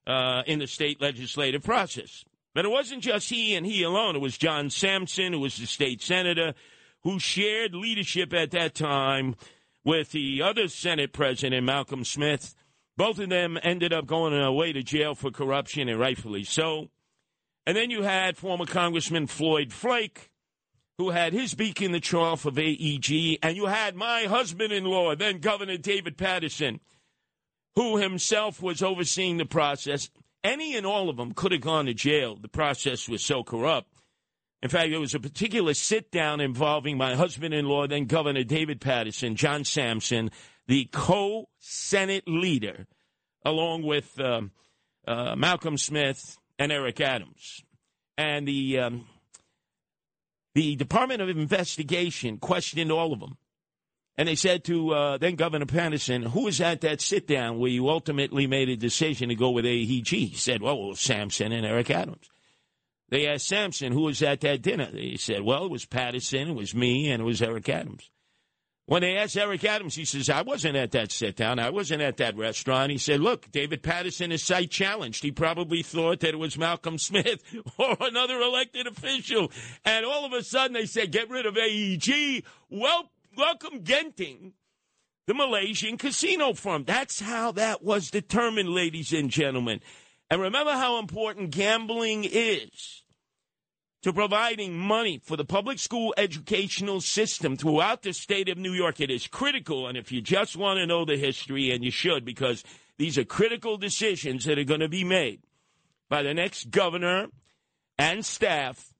uh, 0.06 0.42
in 0.46 0.60
the 0.60 0.68
state 0.68 1.00
legislative 1.00 1.64
process. 1.64 2.24
But 2.54 2.64
it 2.64 2.70
wasn't 2.70 3.02
just 3.02 3.30
he 3.30 3.54
and 3.54 3.66
he 3.66 3.82
alone. 3.82 4.16
It 4.16 4.20
was 4.20 4.38
John 4.38 4.70
Sampson, 4.70 5.32
who 5.32 5.40
was 5.40 5.56
the 5.56 5.66
state 5.66 6.00
senator, 6.00 6.54
who 7.02 7.18
shared 7.18 7.74
leadership 7.74 8.32
at 8.32 8.50
that 8.52 8.74
time 8.74 9.34
with 9.84 10.12
the 10.12 10.42
other 10.42 10.68
Senate 10.68 11.12
president, 11.12 11.64
Malcolm 11.64 12.04
Smith. 12.04 12.54
Both 12.96 13.18
of 13.18 13.30
them 13.30 13.58
ended 13.62 13.92
up 13.92 14.06
going 14.06 14.34
away 14.34 14.72
to 14.72 14.82
jail 14.82 15.14
for 15.14 15.30
corruption, 15.30 15.88
and 15.88 15.98
rightfully 15.98 16.44
so. 16.44 16.88
And 17.66 17.76
then 17.76 17.90
you 17.90 18.02
had 18.02 18.36
former 18.36 18.66
Congressman 18.66 19.26
Floyd 19.26 19.72
Flake, 19.72 20.30
who 21.00 21.08
had 21.08 21.32
his 21.32 21.54
beak 21.54 21.80
in 21.80 21.92
the 21.92 21.98
trough 21.98 22.44
of 22.44 22.58
AEG, 22.58 23.38
and 23.42 23.56
you 23.56 23.64
had 23.64 23.96
my 23.96 24.24
husband 24.24 24.70
in 24.70 24.84
law, 24.84 25.14
then 25.14 25.38
Governor 25.38 25.78
David 25.78 26.18
Paterson, 26.18 26.78
who 27.74 27.96
himself 27.96 28.60
was 28.60 28.82
overseeing 28.82 29.38
the 29.38 29.46
process. 29.46 30.10
Any 30.44 30.76
and 30.76 30.84
all 30.84 31.08
of 31.08 31.16
them 31.16 31.32
could 31.32 31.52
have 31.52 31.62
gone 31.62 31.86
to 31.86 31.94
jail. 31.94 32.36
The 32.36 32.48
process 32.48 33.08
was 33.08 33.24
so 33.24 33.42
corrupt. 33.42 33.88
In 34.62 34.68
fact, 34.68 34.90
there 34.90 35.00
was 35.00 35.14
a 35.14 35.20
particular 35.20 35.72
sit 35.72 36.10
down 36.10 36.38
involving 36.38 36.98
my 36.98 37.14
husband 37.14 37.54
in 37.54 37.64
law, 37.64 37.86
then 37.86 38.04
Governor 38.04 38.44
David 38.44 38.82
Paterson, 38.82 39.36
John 39.36 39.64
Sampson, 39.64 40.30
the 40.66 40.84
co 40.92 41.48
Senate 41.58 42.24
leader, 42.28 42.86
along 43.42 43.84
with 43.84 44.20
um, 44.20 44.50
uh, 45.08 45.34
Malcolm 45.34 45.78
Smith 45.78 46.36
and 46.58 46.70
Eric 46.70 47.00
Adams. 47.00 47.64
and 48.18 48.46
the 48.46 48.80
um, 48.80 49.06
the 50.54 50.76
Department 50.76 51.22
of 51.22 51.28
Investigation 51.28 52.38
questioned 52.38 52.90
all 52.90 53.12
of 53.12 53.20
them. 53.20 53.36
And 54.16 54.28
they 54.28 54.34
said 54.34 54.64
to 54.64 54.92
uh, 54.92 55.18
then 55.18 55.36
Governor 55.36 55.66
Paterson, 55.66 56.22
who 56.22 56.44
was 56.44 56.60
at 56.60 56.82
that 56.82 57.00
sit 57.00 57.26
down 57.26 57.58
where 57.58 57.70
you 57.70 57.88
ultimately 57.88 58.46
made 58.46 58.68
a 58.68 58.76
decision 58.76 59.30
to 59.30 59.34
go 59.34 59.50
with 59.50 59.64
AEG? 59.64 60.08
He 60.08 60.34
said, 60.34 60.60
well, 60.60 60.74
it 60.74 60.88
was 60.88 61.00
Sampson 61.00 61.52
and 61.52 61.64
Eric 61.64 61.90
Adams. 61.90 62.28
They 63.08 63.26
asked 63.26 63.48
Sampson, 63.48 63.92
who 63.92 64.02
was 64.02 64.22
at 64.22 64.40
that 64.42 64.62
dinner? 64.62 64.90
He 64.92 65.16
said, 65.16 65.42
well, 65.42 65.64
it 65.64 65.70
was 65.70 65.86
Paterson, 65.86 66.50
it 66.50 66.54
was 66.54 66.74
me, 66.74 67.10
and 67.10 67.22
it 67.22 67.24
was 67.24 67.42
Eric 67.42 67.68
Adams. 67.68 68.10
When 68.90 69.02
they 69.02 69.16
asked 69.18 69.36
Eric 69.36 69.62
Adams, 69.62 69.94
he 69.94 70.04
says, 70.04 70.28
I 70.28 70.42
wasn't 70.42 70.74
at 70.74 70.90
that 70.90 71.12
sit 71.12 71.36
down. 71.36 71.60
I 71.60 71.70
wasn't 71.70 72.02
at 72.02 72.16
that 72.16 72.36
restaurant. 72.36 72.90
He 72.90 72.98
said, 72.98 73.20
Look, 73.20 73.48
David 73.52 73.84
Paterson 73.84 74.32
is 74.32 74.42
sight 74.42 74.72
challenged. 74.72 75.22
He 75.22 75.30
probably 75.30 75.84
thought 75.84 76.18
that 76.18 76.30
it 76.30 76.40
was 76.40 76.58
Malcolm 76.58 76.98
Smith 76.98 77.40
or 77.78 77.96
another 78.00 78.40
elected 78.40 78.88
official. 78.88 79.52
And 79.84 80.04
all 80.04 80.24
of 80.24 80.32
a 80.32 80.42
sudden 80.42 80.72
they 80.72 80.86
said, 80.86 81.12
Get 81.12 81.30
rid 81.30 81.46
of 81.46 81.56
AEG. 81.56 82.42
Well, 82.68 83.12
welcome 83.36 83.84
Genting, 83.84 84.54
the 85.28 85.34
Malaysian 85.34 85.96
casino 85.96 86.52
firm. 86.52 86.82
That's 86.82 87.20
how 87.20 87.52
that 87.52 87.84
was 87.84 88.10
determined, 88.10 88.70
ladies 88.70 89.12
and 89.12 89.30
gentlemen. 89.30 89.82
And 90.28 90.40
remember 90.40 90.72
how 90.72 90.98
important 90.98 91.52
gambling 91.52 92.24
is 92.28 93.04
to 94.02 94.12
providing 94.12 94.76
money 94.78 95.20
for 95.22 95.36
the 95.36 95.44
public 95.44 95.78
school 95.78 96.14
educational 96.16 97.00
system 97.00 97.56
throughout 97.56 98.02
the 98.02 98.12
state 98.12 98.48
of 98.48 98.56
New 98.56 98.72
York. 98.72 99.00
It 99.00 99.10
is 99.10 99.26
critical. 99.26 99.86
And 99.86 99.98
if 99.98 100.10
you 100.10 100.22
just 100.22 100.56
want 100.56 100.78
to 100.78 100.86
know 100.86 101.04
the 101.04 101.16
history, 101.16 101.70
and 101.70 101.84
you 101.84 101.90
should, 101.90 102.24
because 102.24 102.64
these 102.98 103.18
are 103.18 103.24
critical 103.24 103.76
decisions 103.76 104.44
that 104.44 104.58
are 104.58 104.64
going 104.64 104.80
to 104.80 104.88
be 104.88 105.04
made 105.04 105.42
by 106.08 106.22
the 106.22 106.34
next 106.34 106.70
governor 106.70 107.28
and 107.98 108.24
staff 108.24 108.92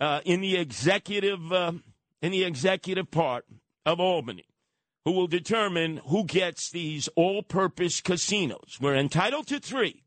uh, 0.00 0.20
in 0.24 0.40
the 0.40 0.56
executive 0.56 1.52
uh, 1.52 1.72
in 2.22 2.32
the 2.32 2.44
executive 2.44 3.10
part 3.10 3.44
of 3.84 4.00
Albany, 4.00 4.46
who 5.04 5.12
will 5.12 5.26
determine 5.26 5.98
who 6.06 6.24
gets 6.24 6.70
these 6.70 7.08
all-purpose 7.14 8.00
casinos. 8.00 8.78
We're 8.80 8.96
entitled 8.96 9.46
to 9.48 9.60
three. 9.60 10.02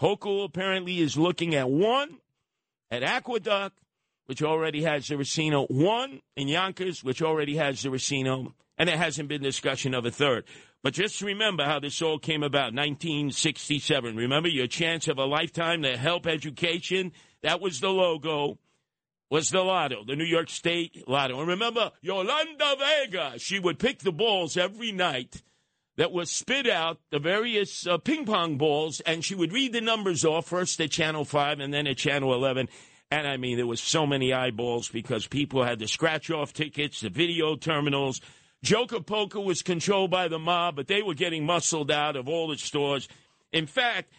Hochul 0.00 0.44
apparently 0.44 1.00
is 1.00 1.16
looking 1.16 1.54
at 1.54 1.68
one 1.68 2.18
at 2.90 3.02
Aqueduct, 3.02 3.78
which 4.26 4.42
already 4.42 4.82
has 4.82 5.08
the 5.08 5.14
Racino, 5.14 5.70
one 5.70 6.20
in 6.36 6.48
Yonkers, 6.48 7.02
which 7.02 7.22
already 7.22 7.56
has 7.56 7.82
the 7.82 7.88
Racino, 7.88 8.52
and 8.78 8.88
there 8.88 8.96
hasn't 8.96 9.28
been 9.28 9.42
discussion 9.42 9.94
of 9.94 10.04
a 10.04 10.10
third. 10.10 10.44
But 10.82 10.94
just 10.94 11.20
remember 11.22 11.64
how 11.64 11.80
this 11.80 12.00
all 12.02 12.18
came 12.18 12.42
about, 12.42 12.74
1967. 12.74 14.16
Remember 14.16 14.48
your 14.48 14.66
chance 14.66 15.08
of 15.08 15.18
a 15.18 15.24
lifetime 15.24 15.82
to 15.82 15.96
help 15.96 16.26
education? 16.26 17.12
That 17.42 17.60
was 17.60 17.80
the 17.80 17.88
logo, 17.88 18.58
was 19.30 19.50
the 19.50 19.62
lotto, 19.62 20.04
the 20.04 20.16
New 20.16 20.24
York 20.24 20.50
State 20.50 21.08
lotto. 21.08 21.40
And 21.40 21.48
remember, 21.48 21.90
Yolanda 22.02 22.76
Vega, 22.78 23.34
she 23.38 23.58
would 23.58 23.78
pick 23.78 24.00
the 24.00 24.12
balls 24.12 24.56
every 24.56 24.92
night 24.92 25.42
that 25.96 26.12
would 26.12 26.28
spit 26.28 26.68
out, 26.68 26.98
the 27.10 27.18
various 27.18 27.86
uh, 27.86 27.98
ping 27.98 28.26
pong 28.26 28.58
balls, 28.58 29.00
and 29.00 29.24
she 29.24 29.34
would 29.34 29.52
read 29.52 29.72
the 29.72 29.80
numbers 29.80 30.24
off 30.24 30.46
first 30.46 30.80
at 30.80 30.90
Channel 30.90 31.24
5 31.24 31.60
and 31.60 31.72
then 31.72 31.86
at 31.86 31.96
Channel 31.96 32.34
11. 32.34 32.68
And 33.10 33.26
I 33.26 33.36
mean, 33.36 33.56
there 33.56 33.66
was 33.66 33.80
so 33.80 34.06
many 34.06 34.32
eyeballs 34.32 34.88
because 34.88 35.26
people 35.26 35.64
had 35.64 35.78
to 35.78 35.88
scratch 35.88 36.30
off 36.30 36.52
tickets, 36.52 37.00
the 37.00 37.08
video 37.08 37.56
terminals. 37.56 38.20
Joker 38.62 39.00
Poker 39.00 39.40
was 39.40 39.62
controlled 39.62 40.10
by 40.10 40.28
the 40.28 40.38
mob, 40.38 40.76
but 40.76 40.88
they 40.88 41.02
were 41.02 41.14
getting 41.14 41.46
muscled 41.46 41.90
out 41.90 42.16
of 42.16 42.28
all 42.28 42.48
the 42.48 42.58
stores. 42.58 43.08
In 43.52 43.66
fact, 43.66 44.12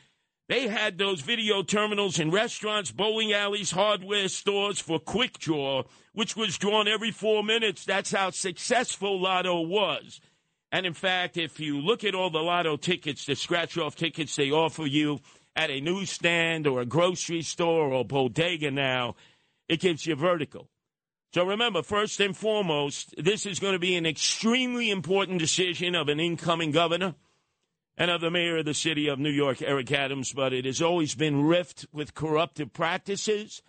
they 0.48 0.68
had 0.70 0.98
those 0.98 1.20
video 1.20 1.62
terminals 1.62 2.20
in 2.20 2.32
restaurants, 2.32 2.92
bowling 2.92 3.34
alleys, 3.34 3.72
hardware 3.72 4.30
stores 4.30 4.80
for 4.80 5.00
quick 5.00 5.38
draw, 5.38 5.84
which 6.14 6.38
was 6.38 6.58
drawn 6.58 6.88
every 6.88 7.12
four 7.12 7.44
minutes. 7.44 7.84
That's 7.84 8.12
how 8.12 8.30
successful 8.30 9.22
Lotto 9.22 9.60
was. 9.60 10.22
And 10.72 10.86
in 10.86 10.94
fact, 10.94 11.38
if 11.38 11.60
you 11.60 11.80
look 11.80 12.04
at 12.04 12.16
all 12.16 12.30
the 12.30 12.40
lotto 12.40 12.78
tickets, 12.78 13.26
the 13.26 13.36
scratch 13.36 13.78
off 13.78 13.96
tickets 13.96 14.36
they 14.36 14.52
offer 14.52 14.86
you 14.86 15.20
at 15.56 15.70
a 15.70 15.82
newsstand 15.82 16.68
or 16.68 16.82
a 16.82 16.86
grocery 16.86 17.42
store 17.42 17.92
or 17.92 18.04
bodega 18.04 18.70
now, 18.70 19.16
it 19.70 19.80
gives 19.80 20.06
you 20.06 20.16
vertigo. 20.16 20.68
So 21.34 21.46
remember, 21.46 21.84
first 21.84 22.20
and 22.20 22.36
foremost, 22.36 23.14
this 23.18 23.46
is 23.46 23.60
going 23.60 23.74
to 23.74 23.80
be 23.80 23.96
an 23.96 24.06
extremely 24.06 24.90
important 24.90 25.40
decision 25.40 25.96
of 25.96 26.10
an 26.10 26.20
incoming 26.20 26.72
governor 26.72 27.16
and 27.98 28.12
of 28.12 28.22
the 28.22 28.32
mayor 28.32 28.58
of 28.58 28.66
the 28.66 28.74
city 28.74 29.08
of 29.08 29.20
New 29.20 29.32
York, 29.32 29.62
Eric 29.62 29.92
Adams, 29.92 30.32
but 30.32 30.54
it 30.54 30.66
has 30.66 30.82
always 30.82 31.16
been 31.16 31.46
rift 31.46 31.86
with 31.92 32.14
corruptive 32.14 32.72
practices. 32.72 33.62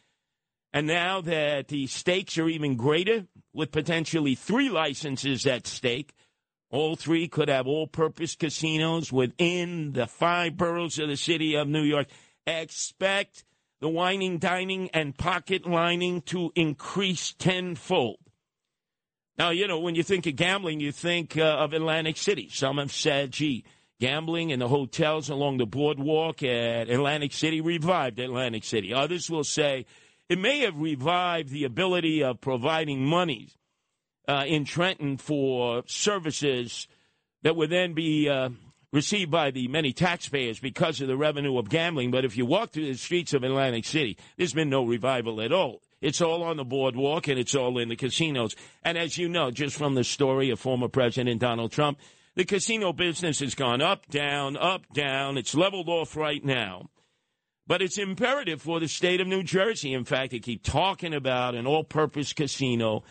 And 0.72 0.86
now 0.86 1.20
that 1.22 1.68
the 1.68 1.86
stakes 1.86 2.36
are 2.38 2.48
even 2.48 2.76
greater, 2.76 3.26
with 3.54 3.72
potentially 3.72 4.34
three 4.34 4.68
licenses 4.68 5.46
at 5.46 5.66
stake, 5.66 6.12
all 6.70 6.96
three 6.96 7.28
could 7.28 7.48
have 7.48 7.66
all 7.66 7.86
purpose 7.86 8.34
casinos 8.34 9.12
within 9.12 9.92
the 9.92 10.06
five 10.06 10.56
boroughs 10.56 10.98
of 10.98 11.08
the 11.08 11.16
city 11.16 11.54
of 11.54 11.66
New 11.68 11.82
York. 11.82 12.08
Expect 12.46 13.44
the 13.80 13.88
wining, 13.88 14.38
dining, 14.38 14.90
and 14.90 15.16
pocket 15.16 15.66
lining 15.66 16.20
to 16.22 16.52
increase 16.54 17.32
tenfold. 17.32 18.18
Now, 19.38 19.50
you 19.50 19.68
know, 19.68 19.78
when 19.78 19.94
you 19.94 20.02
think 20.02 20.26
of 20.26 20.36
gambling, 20.36 20.80
you 20.80 20.90
think 20.90 21.36
uh, 21.36 21.42
of 21.42 21.72
Atlantic 21.72 22.16
City. 22.16 22.48
Some 22.52 22.78
have 22.78 22.92
said, 22.92 23.30
gee, 23.30 23.64
gambling 24.00 24.50
in 24.50 24.58
the 24.58 24.68
hotels 24.68 25.28
along 25.30 25.58
the 25.58 25.66
boardwalk 25.66 26.42
at 26.42 26.90
Atlantic 26.90 27.32
City 27.32 27.60
revived 27.60 28.18
Atlantic 28.18 28.64
City. 28.64 28.92
Others 28.92 29.30
will 29.30 29.44
say 29.44 29.86
it 30.28 30.38
may 30.38 30.60
have 30.60 30.78
revived 30.78 31.50
the 31.50 31.64
ability 31.64 32.22
of 32.22 32.40
providing 32.40 33.04
monies 33.04 33.56
uh, 34.28 34.44
in 34.46 34.64
Trenton 34.64 35.16
for 35.16 35.82
services 35.86 36.86
that 37.42 37.56
would 37.56 37.70
then 37.70 37.94
be 37.94 38.28
uh, 38.28 38.50
received 38.92 39.30
by 39.30 39.50
the 39.50 39.68
many 39.68 39.92
taxpayers 39.92 40.60
because 40.60 41.00
of 41.00 41.08
the 41.08 41.16
revenue 41.16 41.58
of 41.58 41.68
gambling. 41.68 42.10
But 42.10 42.24
if 42.24 42.36
you 42.36 42.46
walk 42.46 42.70
through 42.70 42.86
the 42.86 42.94
streets 42.94 43.32
of 43.32 43.42
Atlantic 43.42 43.84
City, 43.84 44.18
there's 44.36 44.52
been 44.52 44.70
no 44.70 44.84
revival 44.84 45.40
at 45.40 45.52
all. 45.52 45.80
It's 46.00 46.20
all 46.20 46.42
on 46.42 46.56
the 46.56 46.64
boardwalk 46.64 47.26
and 47.26 47.38
it's 47.38 47.54
all 47.54 47.78
in 47.78 47.88
the 47.88 47.96
casinos. 47.96 48.54
And 48.84 48.96
as 48.96 49.18
you 49.18 49.28
know, 49.28 49.50
just 49.50 49.76
from 49.76 49.94
the 49.94 50.04
story 50.04 50.50
of 50.50 50.60
former 50.60 50.88
President 50.88 51.40
Donald 51.40 51.72
Trump, 51.72 51.98
the 52.36 52.44
casino 52.44 52.92
business 52.92 53.40
has 53.40 53.56
gone 53.56 53.82
up, 53.82 54.08
down, 54.08 54.56
up, 54.56 54.82
down. 54.92 55.36
It's 55.36 55.56
leveled 55.56 55.88
off 55.88 56.16
right 56.16 56.44
now. 56.44 56.88
But 57.66 57.82
it's 57.82 57.98
imperative 57.98 58.62
for 58.62 58.80
the 58.80 58.88
state 58.88 59.20
of 59.20 59.26
New 59.26 59.42
Jersey, 59.42 59.92
in 59.92 60.04
fact, 60.04 60.30
to 60.30 60.38
keep 60.38 60.62
talking 60.62 61.12
about 61.12 61.54
an 61.54 61.66
all 61.66 61.84
purpose 61.84 62.32
casino 62.32 63.02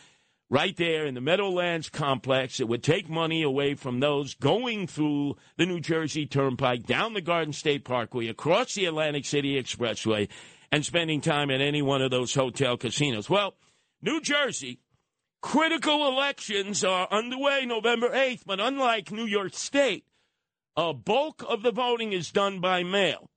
right 0.50 0.76
there 0.78 1.06
in 1.06 1.14
the 1.14 1.22
Meadowlands 1.22 1.90
complex. 1.90 2.60
It 2.60 2.68
would 2.68 2.84
take 2.84 3.10
money 3.10 3.44
away 3.44 3.76
from 3.76 4.00
those 4.00 4.34
going 4.34 4.88
through 4.88 5.36
the 5.58 5.66
New 5.66 5.80
Jersey 5.80 6.26
Turnpike, 6.26 6.86
down 6.86 7.14
the 7.14 7.22
Garden 7.22 7.54
State 7.54 7.84
Parkway, 7.84 8.28
across 8.28 8.74
the 8.74 8.86
Atlantic 8.86 9.26
City 9.26 9.62
Expressway, 9.62 10.30
and 10.72 10.86
spending 10.86 11.22
time 11.22 11.50
at 11.52 11.62
any 11.62 11.82
one 11.82 12.02
of 12.02 12.12
those 12.12 12.34
hotel 12.34 12.78
casinos. 12.78 13.30
Well, 13.30 13.56
New 14.02 14.22
Jersey, 14.22 14.80
critical 15.42 16.08
elections 16.08 16.84
are 16.84 17.08
underway 17.12 17.66
November 17.66 18.10
8th, 18.10 18.42
but 18.46 18.60
unlike 18.60 19.12
New 19.12 19.26
York 19.26 19.54
State, 19.54 20.06
a 20.76 20.94
bulk 20.94 21.44
of 21.48 21.64
the 21.64 21.72
voting 21.72 22.14
is 22.14 22.32
done 22.32 22.60
by 22.60 22.84
mail. 22.84 23.30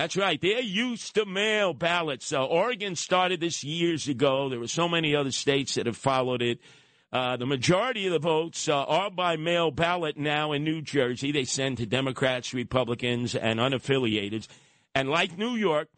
That's 0.00 0.16
right. 0.16 0.40
They're 0.40 0.62
used 0.62 1.14
to 1.16 1.26
mail 1.26 1.74
ballots. 1.74 2.32
Uh, 2.32 2.42
Oregon 2.42 2.96
started 2.96 3.38
this 3.38 3.62
years 3.62 4.08
ago. 4.08 4.48
There 4.48 4.58
were 4.58 4.66
so 4.66 4.88
many 4.88 5.14
other 5.14 5.30
states 5.30 5.74
that 5.74 5.84
have 5.84 5.98
followed 5.98 6.40
it. 6.40 6.58
Uh, 7.12 7.36
the 7.36 7.44
majority 7.44 8.06
of 8.06 8.14
the 8.14 8.18
votes 8.18 8.66
uh, 8.66 8.82
are 8.84 9.10
by 9.10 9.36
mail 9.36 9.70
ballot 9.70 10.16
now 10.16 10.52
in 10.52 10.64
New 10.64 10.80
Jersey. 10.80 11.32
They 11.32 11.44
send 11.44 11.76
to 11.76 11.84
Democrats, 11.84 12.54
Republicans, 12.54 13.34
and 13.34 13.60
unaffiliated. 13.60 14.48
And 14.94 15.10
like 15.10 15.36
New 15.36 15.54
York, 15.54 15.88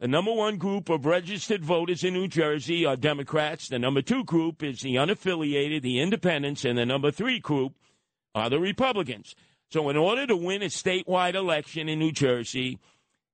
the 0.00 0.08
number 0.08 0.34
one 0.34 0.58
group 0.58 0.90
of 0.90 1.06
registered 1.06 1.64
voters 1.64 2.04
in 2.04 2.12
New 2.12 2.28
Jersey 2.28 2.84
are 2.84 2.94
Democrats. 2.94 3.70
The 3.70 3.78
number 3.78 4.02
two 4.02 4.22
group 4.24 4.62
is 4.62 4.82
the 4.82 4.96
unaffiliated, 4.96 5.80
the 5.80 5.98
independents. 5.98 6.66
And 6.66 6.76
the 6.76 6.84
number 6.84 7.10
three 7.10 7.38
group 7.38 7.72
are 8.34 8.50
the 8.50 8.60
Republicans. 8.60 9.34
So, 9.70 9.88
in 9.88 9.96
order 9.96 10.26
to 10.26 10.36
win 10.36 10.60
a 10.60 10.66
statewide 10.66 11.34
election 11.34 11.88
in 11.88 11.98
New 11.98 12.12
Jersey, 12.12 12.78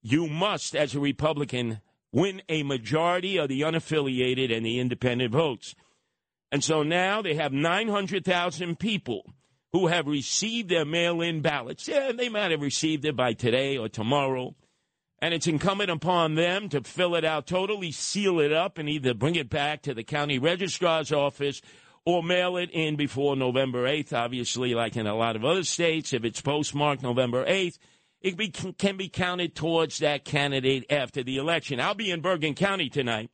you 0.02 0.26
must, 0.26 0.74
as 0.74 0.94
a 0.94 1.00
Republican, 1.00 1.80
win 2.12 2.42
a 2.48 2.62
majority 2.62 3.38
of 3.38 3.48
the 3.48 3.62
unaffiliated 3.62 4.54
and 4.54 4.66
the 4.66 4.78
independent 4.78 5.32
votes. 5.32 5.74
And 6.50 6.62
so 6.62 6.82
now 6.82 7.22
they 7.22 7.34
have 7.34 7.52
900,000 7.52 8.78
people 8.78 9.32
who 9.72 9.86
have 9.86 10.06
received 10.06 10.68
their 10.68 10.84
mail 10.84 11.22
in 11.22 11.40
ballots. 11.40 11.88
Yeah, 11.88 12.12
they 12.12 12.28
might 12.28 12.50
have 12.50 12.60
received 12.60 13.06
it 13.06 13.16
by 13.16 13.32
today 13.32 13.78
or 13.78 13.88
tomorrow. 13.88 14.54
And 15.20 15.32
it's 15.32 15.46
incumbent 15.46 15.90
upon 15.90 16.34
them 16.34 16.68
to 16.70 16.82
fill 16.82 17.14
it 17.14 17.24
out 17.24 17.46
totally, 17.46 17.92
seal 17.92 18.40
it 18.40 18.52
up, 18.52 18.76
and 18.76 18.88
either 18.88 19.14
bring 19.14 19.36
it 19.36 19.48
back 19.48 19.82
to 19.82 19.94
the 19.94 20.02
county 20.02 20.38
registrar's 20.38 21.12
office 21.12 21.62
or 22.04 22.22
mail 22.22 22.56
it 22.56 22.70
in 22.72 22.96
before 22.96 23.36
November 23.36 23.86
8th. 23.86 24.12
Obviously, 24.12 24.74
like 24.74 24.96
in 24.96 25.06
a 25.06 25.14
lot 25.14 25.36
of 25.36 25.44
other 25.44 25.62
states, 25.62 26.12
if 26.12 26.24
it's 26.24 26.40
postmarked 26.40 27.02
November 27.02 27.46
8th, 27.46 27.78
it 28.22 28.36
be, 28.36 28.48
can 28.48 28.96
be 28.96 29.08
counted 29.08 29.54
towards 29.54 29.98
that 29.98 30.24
candidate 30.24 30.86
after 30.90 31.22
the 31.22 31.38
election. 31.38 31.80
I'll 31.80 31.94
be 31.94 32.10
in 32.10 32.20
Bergen 32.20 32.54
County 32.54 32.88
tonight. 32.88 33.30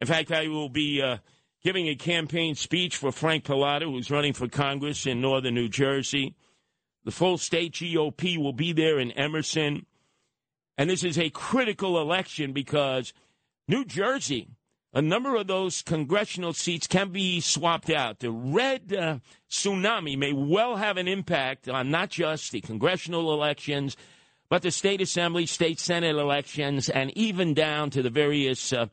In 0.00 0.06
fact, 0.06 0.32
I 0.32 0.48
will 0.48 0.68
be 0.68 1.00
uh, 1.00 1.18
giving 1.62 1.86
a 1.86 1.94
campaign 1.94 2.54
speech 2.56 2.96
for 2.96 3.12
Frank 3.12 3.44
Pallotta, 3.44 3.84
who's 3.84 4.10
running 4.10 4.32
for 4.32 4.48
Congress 4.48 5.06
in 5.06 5.20
northern 5.20 5.54
New 5.54 5.68
Jersey. 5.68 6.34
The 7.04 7.12
full 7.12 7.38
state 7.38 7.74
GOP 7.74 8.36
will 8.36 8.52
be 8.52 8.72
there 8.72 8.98
in 8.98 9.12
Emerson. 9.12 9.86
And 10.76 10.90
this 10.90 11.04
is 11.04 11.18
a 11.18 11.30
critical 11.30 12.00
election 12.00 12.52
because 12.52 13.12
New 13.68 13.84
Jersey, 13.84 14.48
a 14.92 15.00
number 15.00 15.36
of 15.36 15.46
those 15.46 15.82
congressional 15.82 16.52
seats 16.52 16.86
can 16.86 17.10
be 17.10 17.40
swapped 17.40 17.90
out. 17.90 18.18
The 18.18 18.30
red 18.30 18.92
uh, 18.92 19.18
tsunami 19.48 20.18
may 20.18 20.32
well 20.32 20.76
have 20.76 20.96
an 20.96 21.06
impact 21.06 21.68
on 21.68 21.90
not 21.90 22.10
just 22.10 22.50
the 22.50 22.60
congressional 22.60 23.32
elections, 23.32 23.96
but 24.48 24.62
the 24.62 24.72
state 24.72 25.00
assembly, 25.00 25.46
state 25.46 25.78
senate 25.78 26.16
elections, 26.16 26.88
and 26.88 27.16
even 27.16 27.54
down 27.54 27.90
to 27.90 28.02
the 28.02 28.10
various 28.10 28.72
uh, 28.72 28.86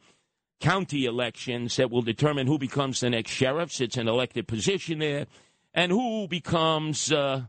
county 0.59 1.05
elections 1.05 1.75
that 1.77 1.89
will 1.89 2.03
determine 2.03 2.45
who 2.45 2.59
becomes 2.59 2.99
the 2.99 3.09
next 3.09 3.31
sheriff. 3.31 3.81
It's 3.81 3.97
an 3.97 4.07
elected 4.07 4.47
position 4.47 4.99
there, 4.99 5.25
and 5.73 5.91
who 5.91 6.27
becomes 6.27 7.11
uh, 7.11 7.45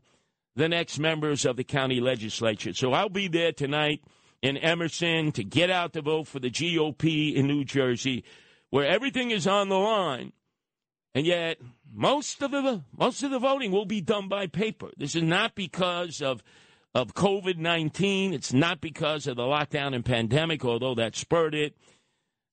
the 0.56 0.68
next 0.70 0.98
members 0.98 1.44
of 1.44 1.56
the 1.56 1.64
county 1.64 2.00
legislature. 2.00 2.72
So 2.72 2.94
I'll 2.94 3.10
be 3.10 3.28
there 3.28 3.52
tonight 3.52 4.02
in 4.42 4.56
Emerson 4.56 5.32
to 5.32 5.44
get 5.44 5.70
out 5.70 5.92
to 5.92 6.02
vote 6.02 6.28
for 6.28 6.38
the 6.38 6.50
GOP 6.50 7.34
in 7.34 7.46
New 7.46 7.64
Jersey, 7.64 8.24
where 8.70 8.86
everything 8.86 9.30
is 9.30 9.46
on 9.46 9.68
the 9.68 9.78
line. 9.78 10.32
And 11.14 11.26
yet, 11.26 11.58
most 11.92 12.42
of 12.42 12.50
the 12.50 12.82
most 12.96 13.22
of 13.22 13.30
the 13.30 13.38
voting 13.38 13.72
will 13.72 13.86
be 13.86 14.00
done 14.00 14.28
by 14.28 14.46
paper. 14.46 14.90
This 14.96 15.16
is 15.16 15.22
not 15.22 15.54
because 15.54 16.22
of 16.22 16.42
of 16.94 17.14
COVID 17.14 17.56
nineteen. 17.56 18.32
It's 18.32 18.52
not 18.52 18.80
because 18.80 19.26
of 19.26 19.36
the 19.36 19.42
lockdown 19.42 19.94
and 19.94 20.04
pandemic, 20.04 20.64
although 20.64 20.94
that 20.94 21.16
spurred 21.16 21.54
it. 21.54 21.76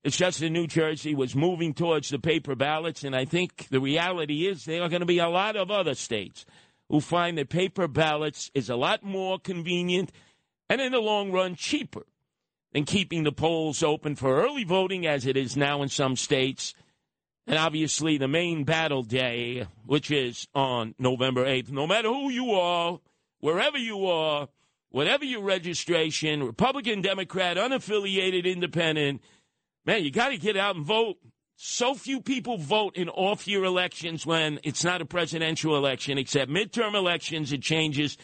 It's 0.04 0.18
just 0.18 0.40
that 0.40 0.52
New 0.52 0.68
Jersey 0.68 1.16
was 1.16 1.36
moving 1.36 1.74
towards 1.74 2.10
the 2.10 2.20
paper 2.20 2.56
ballots, 2.56 3.04
and 3.04 3.16
I 3.16 3.26
think 3.26 3.68
the 3.70 3.80
reality 3.80 4.48
is 4.48 4.64
there 4.64 4.84
are 4.84 4.90
going 4.90 5.00
to 5.00 5.06
be 5.06 5.18
a 5.18 5.28
lot 5.28 5.56
of 5.56 5.72
other 5.72 5.96
states 5.96 6.46
who 6.90 7.02
find 7.02 7.38
that 7.38 7.50
paper 7.50 7.88
ballots 7.88 8.52
is 8.54 8.70
a 8.70 8.76
lot 8.76 9.04
more 9.04 9.40
convenient 9.40 10.12
and 10.70 10.82
in 10.82 10.92
the 10.92 11.00
long 11.00 11.32
run 11.32 11.56
cheaper 11.56 12.06
than 12.74 12.84
keeping 12.84 13.24
the 13.24 13.32
polls 13.32 13.84
open 13.84 14.16
for 14.16 14.44
early 14.44 14.64
voting 14.64 15.08
as 15.08 15.26
it 15.26 15.38
is 15.38 15.56
now 15.56 15.82
in 15.82 15.90
some 15.90 16.16
states. 16.16 16.74
And 17.48 17.58
obviously, 17.58 18.18
the 18.18 18.28
main 18.28 18.64
battle 18.64 19.04
day, 19.04 19.68
which 19.86 20.10
is 20.10 20.48
on 20.56 20.96
November 20.98 21.46
8th. 21.46 21.70
No 21.70 21.86
matter 21.86 22.08
who 22.10 22.30
you 22.30 22.52
are, 22.52 23.00
wherever 23.40 23.78
you 23.78 24.08
are, 24.08 24.50
whatever 24.90 25.24
your 25.24 25.44
registration, 25.44 26.44
Republican, 26.44 27.02
Democrat, 27.02 27.58
unaffiliated, 27.58 28.46
independent, 28.46 29.22
man, 29.86 30.04
you 30.04 30.12
got 30.12 30.30
to 30.30 30.38
get 30.38 30.58
out 30.58 30.76
and 30.76 30.86
vote. 30.86 31.18
So 31.58 31.94
few 31.94 32.20
people 32.20 32.58
vote 32.58 32.98
in 32.98 33.08
off 33.10 33.48
year 33.48 33.64
elections 33.64 34.26
when 34.26 34.60
it's 34.64 34.84
not 34.84 35.02
a 35.02 35.06
presidential 35.06 35.78
election, 35.78 36.18
except 36.18 36.52
midterm 36.52 36.96
elections, 36.96 37.54
it 37.54 37.62
changes. 37.62 38.18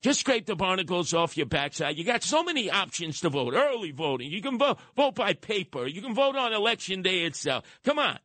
Just 0.00 0.20
scrape 0.20 0.46
the 0.46 0.54
barnacles 0.54 1.12
off 1.12 1.36
your 1.36 1.46
backside. 1.46 1.96
You 1.96 2.04
got 2.04 2.22
so 2.22 2.44
many 2.44 2.70
options 2.70 3.20
to 3.20 3.30
vote. 3.30 3.54
Early 3.54 3.90
voting. 3.90 4.30
You 4.30 4.40
can 4.40 4.56
vote, 4.56 4.78
vote 4.94 5.16
by 5.16 5.32
paper. 5.32 5.86
You 5.86 6.00
can 6.00 6.14
vote 6.14 6.36
on 6.36 6.52
election 6.52 7.02
day 7.02 7.24
itself. 7.24 7.64
Come 7.84 7.98
on. 7.98 8.18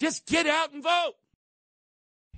Just 0.00 0.26
get 0.26 0.46
out 0.46 0.72
and 0.72 0.82
vote. 0.82 1.14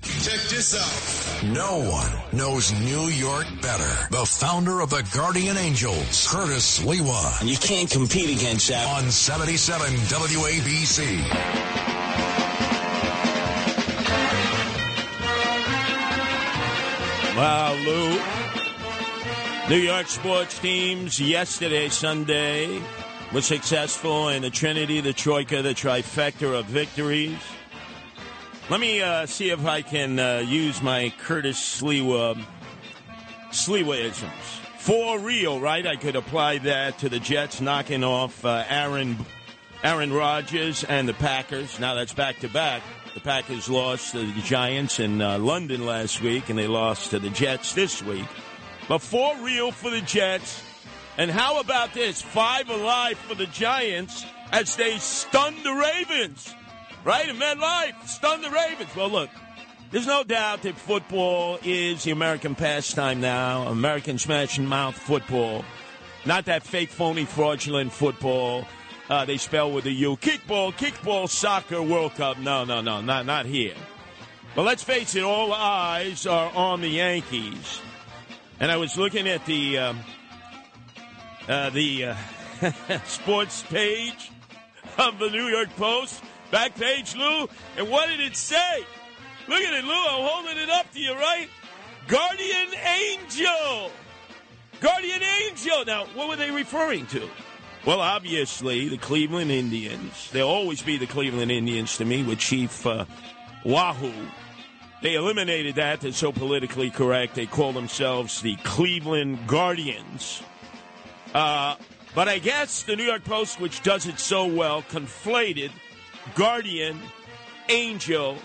Check 0.03 0.41
this 0.51 0.75
out. 0.77 1.45
No 1.53 1.79
one 1.91 2.13
knows 2.33 2.73
New 2.81 3.09
York 3.09 3.47
better. 3.61 4.09
The 4.11 4.25
founder 4.25 4.81
of 4.81 4.91
the 4.91 5.09
Guardian 5.15 5.57
Angels, 5.57 6.29
Curtis 6.31 6.81
Sliwa. 6.81 7.41
And 7.41 7.51
you 7.51 7.57
can't 7.57 7.91
compete 7.91 8.37
against 8.37 8.69
that. 8.69 8.87
On 9.03 9.11
77 9.11 9.87
WABC. 9.87 11.23
Wow, 17.37 17.75
Lou. 17.75 18.36
New 19.69 19.79
York 19.79 20.07
sports 20.07 20.61
teams 20.61 21.19
yesterday, 21.19 21.89
Sunday, 21.89 22.81
were 23.35 23.41
successful 23.41 24.29
in 24.29 24.43
the 24.43 24.51
Trinity, 24.51 25.01
the 25.01 25.13
Troika, 25.13 25.61
the 25.61 25.75
trifecta 25.75 26.57
of 26.57 26.67
victories. 26.67 27.37
Let 28.71 28.79
me 28.79 29.03
uh, 29.03 29.27
see 29.27 29.51
if 29.51 29.67
I 29.67 29.83
can 29.83 30.21
uh, 30.21 30.45
use 30.47 30.81
my 30.83 31.13
Curtis 31.19 31.59
Sliwa 31.59 32.41
Sliwa-isms. 33.51 34.61
For 34.79 35.19
real, 35.19 35.59
right? 35.59 35.85
I 35.85 35.97
could 35.97 36.15
apply 36.15 36.59
that 36.59 36.99
to 36.99 37.09
the 37.09 37.19
Jets 37.19 37.61
knocking 37.61 38.05
off 38.05 38.45
uh, 38.45 38.63
Aaron 38.69 39.17
Aaron 39.83 40.13
Rodgers 40.13 40.85
and 40.85 41.09
the 41.09 41.15
Packers. 41.15 41.81
Now 41.81 41.95
that's 41.95 42.15
back 42.15 42.39
to 42.39 42.49
back. 42.49 42.83
The 43.15 43.21
Packers 43.21 43.69
lost 43.69 44.13
to 44.13 44.31
the 44.31 44.43
Giants 44.43 45.01
in 45.01 45.21
uh, 45.21 45.39
London 45.39 45.85
last 45.85 46.23
week, 46.23 46.51
and 46.51 46.59
they 46.59 46.69
lost 46.69 47.11
to 47.11 47.19
the 47.19 47.31
Jets 47.31 47.73
this 47.73 48.01
week. 48.01 48.29
But 48.89 48.99
for 48.99 49.37
real 49.39 49.73
for 49.73 49.91
the 49.91 50.01
Jets. 50.01 50.63
And 51.19 51.31
how 51.31 51.61
about 51.61 51.95
this? 51.95 52.21
Five 52.23 52.69
alive 52.69 53.19
for 53.19 53.35
the 53.35 53.47
Giants 53.47 54.25
as 54.53 54.77
they 54.77 54.99
stun 54.99 55.55
the 55.63 55.73
Ravens. 55.73 56.55
Right? 57.05 57.29
In 57.29 57.37
MetLife, 57.37 58.07
stun 58.07 58.43
the 58.43 58.51
Ravens. 58.51 58.95
Well, 58.95 59.09
look, 59.09 59.31
there's 59.91 60.07
no 60.07 60.25
doubt 60.25 60.63
that 60.63 60.77
football 60.77 61.59
is 61.63 62.05
the 62.05 62.11
American 62.11 62.55
pastime 62.55 63.21
now. 63.21 63.69
American 63.69 64.19
smash 64.19 64.59
and 64.59 64.69
mouth 64.69 64.97
football. 64.97 65.65
Not 66.25 66.47
that 66.47 66.65
fake, 66.65 66.91
phony, 66.91 67.25
fraudulent 67.25 67.93
football. 67.93 68.67
Uh, 69.09 69.25
they 69.25 69.37
spell 69.37 69.71
with 69.71 69.87
a 69.87 69.93
U. 69.93 70.17
Kickball, 70.17 70.73
kickball, 70.75 71.29
soccer, 71.29 71.81
World 71.81 72.15
Cup. 72.17 72.39
No, 72.39 72.65
no, 72.65 72.81
no, 72.81 73.01
not, 73.01 73.25
not 73.25 73.47
here. 73.47 73.75
But 74.57 74.65
let's 74.65 74.83
face 74.83 75.15
it, 75.15 75.23
all 75.23 75.53
eyes 75.53 76.27
are 76.27 76.51
on 76.55 76.81
the 76.81 76.89
Yankees. 76.89 77.81
And 78.59 78.71
I 78.71 78.77
was 78.77 78.97
looking 78.97 79.29
at 79.29 79.45
the 79.45 79.79
um, 79.79 80.01
uh, 81.49 81.71
the 81.71 82.07
uh, 82.07 82.17
sports 83.05 83.63
page 83.65 84.31
of 84.99 85.19
the 85.19 85.29
New 85.29 85.47
York 85.47 85.69
Post, 85.77 86.23
back 86.51 86.75
page, 86.75 87.15
Lou, 87.15 87.49
and 87.77 87.91
what 87.91 88.09
did 88.09 88.21
it 88.21 88.37
say? 88.37 88.85
Look 89.49 89.61
at 89.61 89.75
it, 89.75 89.85
Lou. 89.85 89.93
I'm 89.93 90.29
holding 90.29 90.59
it 90.59 90.71
up 90.71 90.91
to 90.93 91.01
you, 91.01 91.15
right? 91.15 91.49
Guardian 92.09 92.69
Angel. 92.75 93.91
Guardian 94.81 95.23
Angel. 95.23 95.85
Now, 95.85 96.07
what 96.15 96.29
were 96.29 96.37
they 96.37 96.51
referring 96.51 97.07
to? 97.09 97.29
Well, 97.85 98.01
obviously, 98.01 98.89
the 98.89 98.99
Cleveland 98.99 99.51
Indians. 99.51 100.31
They'll 100.33 100.49
always 100.49 100.83
be 100.83 100.97
the 100.97 101.07
Cleveland 101.07 101.53
Indians 101.53 101.99
to 101.99 102.05
me 102.05 102.23
with 102.23 102.39
Chief 102.39 102.85
uh, 102.87 103.05
Wahoo. 103.65 104.13
They 105.03 105.15
eliminated 105.15 105.75
that. 105.77 106.01
They're 106.01 106.13
so 106.13 106.33
politically 106.33 106.91
correct. 106.91 107.35
They 107.35 107.47
call 107.47 107.73
themselves 107.73 108.41
the 108.41 108.57
Cleveland 108.57 109.47
Guardians. 109.47 110.43
Uh, 111.35 111.77
but 112.15 112.29
I 112.29 112.39
guess 112.39 112.83
the 112.83 112.97
New 112.97 113.05
York 113.05 113.25
Post, 113.25 113.61
which 113.61 113.83
does 113.83 114.07
it 114.07 114.19
so 114.19 114.47
well, 114.47 114.83
conflated 114.83 115.71
Guardian, 116.35 116.99
Angel, 117.69 118.39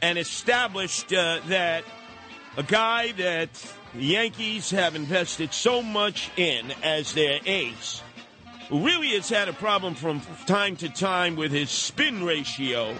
and 0.00 0.18
established 0.18 1.12
uh, 1.12 1.40
that 1.48 1.84
a 2.56 2.62
guy 2.62 3.12
that 3.12 3.48
the 3.94 4.04
Yankees 4.04 4.70
have 4.70 4.94
invested 4.94 5.52
so 5.52 5.82
much 5.82 6.30
in 6.36 6.72
as 6.82 7.12
their 7.12 7.40
ace 7.44 8.02
really 8.70 9.10
has 9.10 9.28
had 9.28 9.48
a 9.48 9.52
problem 9.52 9.94
from 9.94 10.20
time 10.46 10.76
to 10.76 10.88
time 10.88 11.36
with 11.36 11.52
his 11.52 11.70
spin 11.70 12.24
ratio 12.24 12.94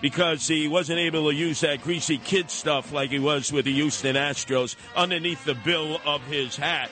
because 0.00 0.46
he 0.46 0.68
wasn't 0.68 0.98
able 0.98 1.30
to 1.30 1.34
use 1.34 1.60
that 1.60 1.82
greasy 1.82 2.18
kid 2.18 2.50
stuff 2.50 2.92
like 2.92 3.10
he 3.10 3.18
was 3.18 3.52
with 3.52 3.64
the 3.64 3.72
Houston 3.72 4.16
Astros 4.16 4.76
underneath 4.96 5.44
the 5.44 5.54
bill 5.54 6.00
of 6.04 6.22
his 6.22 6.56
hat. 6.56 6.90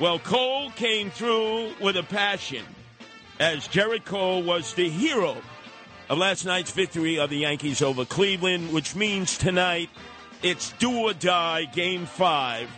Well, 0.00 0.18
Cole 0.18 0.70
came 0.70 1.10
through 1.10 1.72
with 1.80 1.96
a 1.96 2.02
passion 2.02 2.64
as 3.38 3.68
Gerrit 3.68 4.04
Cole 4.04 4.42
was 4.42 4.74
the 4.74 4.88
hero 4.88 5.36
of 6.08 6.18
last 6.18 6.44
night's 6.44 6.70
victory 6.70 7.18
of 7.18 7.30
the 7.30 7.38
Yankees 7.38 7.82
over 7.82 8.04
Cleveland, 8.04 8.72
which 8.72 8.94
means 8.94 9.38
tonight 9.38 9.90
it's 10.42 10.72
do 10.72 10.90
or 10.90 11.14
die 11.14 11.64
game 11.64 12.06
five. 12.06 12.68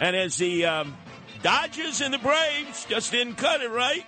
And 0.00 0.14
as 0.14 0.36
the 0.36 0.66
um, 0.66 0.96
Dodgers 1.42 2.00
and 2.00 2.12
the 2.12 2.18
Braves 2.18 2.84
just 2.86 3.12
didn't 3.12 3.34
cut 3.34 3.60
it 3.60 3.70
right. 3.70 4.04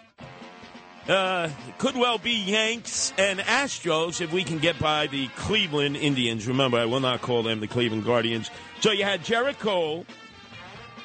Uh, 1.09 1.49
could 1.79 1.97
well 1.97 2.19
be 2.19 2.33
Yanks 2.33 3.15
and 3.17 3.41
Astros 3.41 4.21
if 4.21 4.31
we 4.33 4.45
can 4.45 4.59
get 4.59 4.79
by 4.79 5.07
the 5.07 5.29
Cleveland 5.29 5.97
Indians. 5.97 6.47
Remember, 6.47 6.77
I 6.79 6.85
will 6.85 7.01
not 7.01 7.23
call 7.23 7.43
them 7.43 7.61
the 7.61 7.67
Cleveland 7.67 8.05
Guardians. 8.05 8.51
So 8.81 8.93
you 8.93 9.05
had 9.05 9.25
Cole. 9.59 10.05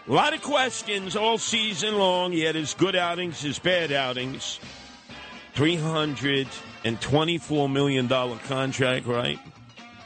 A 0.07 0.13
lot 0.13 0.33
of 0.33 0.43
questions 0.43 1.15
all 1.15 1.39
season 1.39 1.97
long. 1.97 2.31
He 2.31 2.41
had 2.41 2.53
his 2.55 2.75
good 2.75 2.95
outings, 2.95 3.41
his 3.41 3.57
bad 3.57 3.91
outings. 3.91 4.59
$324 5.55 7.71
million 7.71 8.07
contract, 8.39 9.07
right? 9.07 9.39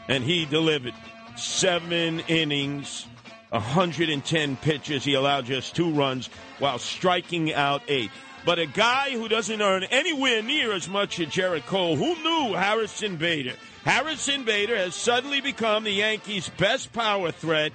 And 0.07 0.23
he 0.23 0.45
delivered 0.45 0.93
seven 1.35 2.21
innings, 2.27 3.07
110 3.49 4.55
pitches. 4.57 5.03
He 5.03 5.15
allowed 5.15 5.45
just 5.45 5.75
two 5.75 5.91
runs 5.91 6.27
while 6.59 6.77
striking 6.79 7.53
out 7.53 7.81
eight. 7.87 8.11
But 8.45 8.59
a 8.59 8.65
guy 8.65 9.11
who 9.11 9.27
doesn't 9.27 9.61
earn 9.61 9.83
anywhere 9.83 10.41
near 10.41 10.71
as 10.71 10.87
much 10.87 11.19
as 11.19 11.27
Gerrit 11.27 11.65
Cole, 11.65 11.95
who 11.95 12.15
knew 12.23 12.53
Harrison 12.55 13.17
Bader? 13.17 13.53
Harrison 13.83 14.43
Bader 14.43 14.77
has 14.77 14.95
suddenly 14.95 15.41
become 15.41 15.83
the 15.83 15.91
Yankees' 15.91 16.49
best 16.57 16.93
power 16.93 17.31
threat 17.31 17.71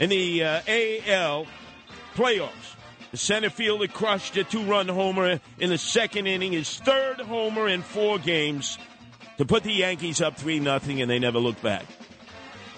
in 0.00 0.10
the 0.10 0.42
uh, 0.42 0.60
AL 0.66 1.46
playoffs. 2.14 2.74
The 3.10 3.16
center 3.18 3.50
fielder 3.50 3.86
crushed 3.86 4.36
a 4.36 4.44
two 4.44 4.64
run 4.64 4.88
homer 4.88 5.40
in 5.58 5.70
the 5.70 5.78
second 5.78 6.26
inning, 6.26 6.52
his 6.52 6.78
third 6.80 7.20
homer 7.20 7.68
in 7.68 7.82
four 7.82 8.18
games 8.18 8.78
to 9.38 9.44
put 9.44 9.62
the 9.62 9.72
Yankees 9.72 10.20
up 10.20 10.36
3 10.36 10.60
0, 10.60 10.80
and 10.84 11.10
they 11.10 11.18
never 11.18 11.38
looked 11.38 11.62
back. 11.62 11.84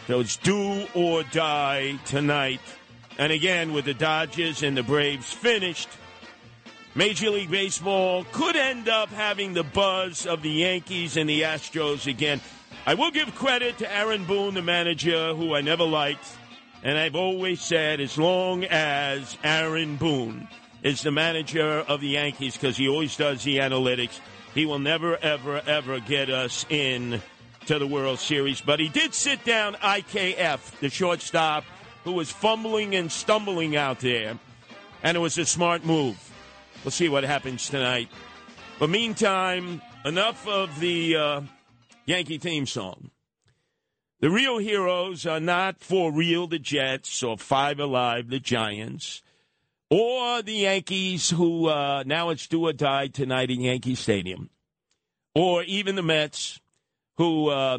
So 0.07 0.21
it's 0.21 0.37
do 0.37 0.87
or 0.95 1.23
die 1.25 1.99
tonight. 2.05 2.61
And 3.19 3.33
again, 3.33 3.73
with 3.73 3.87
the 3.87 3.95
Dodgers 3.95 4.63
and 4.63 4.77
the 4.77 4.83
Braves 4.83 5.33
finished, 5.33 5.89
Major 6.97 7.29
League 7.29 7.51
Baseball 7.51 8.25
could 8.33 8.57
end 8.57 8.89
up 8.89 9.11
having 9.11 9.53
the 9.53 9.63
buzz 9.63 10.25
of 10.25 10.41
the 10.41 10.49
Yankees 10.49 11.19
and 11.19 11.29
the 11.29 11.43
Astros 11.43 12.07
again. 12.07 12.41
I 12.87 12.95
will 12.95 13.11
give 13.11 13.35
credit 13.35 13.77
to 13.79 13.95
Aaron 13.95 14.25
Boone, 14.25 14.55
the 14.55 14.63
manager, 14.63 15.35
who 15.35 15.55
I 15.55 15.61
never 15.61 15.85
liked. 15.85 16.27
And 16.83 16.97
I've 16.97 17.15
always 17.15 17.61
said, 17.61 18.01
as 18.01 18.17
long 18.17 18.65
as 18.65 19.37
Aaron 19.45 19.97
Boone 19.97 20.49
is 20.83 21.03
the 21.03 21.11
manager 21.11 21.81
of 21.87 22.01
the 22.01 22.09
Yankees, 22.09 22.57
because 22.57 22.79
he 22.79 22.89
always 22.89 23.15
does 23.15 23.45
the 23.45 23.59
analytics, 23.59 24.19
he 24.55 24.65
will 24.65 24.79
never, 24.79 25.19
ever, 25.19 25.61
ever 25.67 26.01
get 26.01 26.31
us 26.31 26.65
in 26.71 27.21
to 27.67 27.79
the 27.79 27.87
World 27.87 28.21
Series. 28.21 28.63
But 28.63 28.81
he 28.81 28.89
did 28.89 29.13
sit 29.13 29.45
down 29.45 29.75
IKF, 29.75 30.81
the 30.81 30.89
shortstop, 30.89 31.65
who 32.05 32.13
was 32.13 32.31
fumbling 32.31 32.95
and 32.95 33.13
stumbling 33.13 33.77
out 33.77 34.01
there. 34.01 34.39
And 35.03 35.15
it 35.15 35.21
was 35.21 35.37
a 35.37 35.45
smart 35.45 35.85
move. 35.85 36.17
We'll 36.85 36.91
see 36.91 37.09
what 37.09 37.25
happens 37.25 37.69
tonight. 37.69 38.09
But 38.79 38.91
meantime, 38.91 39.81
enough 40.05 40.47
of 40.47 40.79
the 40.81 41.17
uh, 41.17 41.41
Yankee 42.05 42.39
theme 42.39 42.67
song. 42.67 43.11
The 44.21 44.31
real 44.31 44.59
heroes 44.59 45.27
are 45.27 45.41
not 45.41 45.81
for 45.81 46.13
real 46.13 46.47
the 46.47 46.59
Jets 46.59 47.23
or 47.23 47.37
Five 47.37 47.81
Alive 47.81 48.29
the 48.29 48.41
Giants 48.41 49.23
or 49.91 50.43
the 50.43 50.55
Yankees 50.55 51.31
who 51.31 51.69
uh, 51.69 52.03
now 52.07 52.31
it's 52.31 52.47
do 52.47 52.67
or 52.67 52.73
die 52.73 53.09
tonight 53.09 53.51
in 53.51 53.61
Yankee 53.61 53.95
Stadium 53.95 54.51
or 55.35 55.63
even 55.65 55.97
the 55.97 56.03
Mets 56.03 56.61
who 57.19 57.49
uh, 57.49 57.79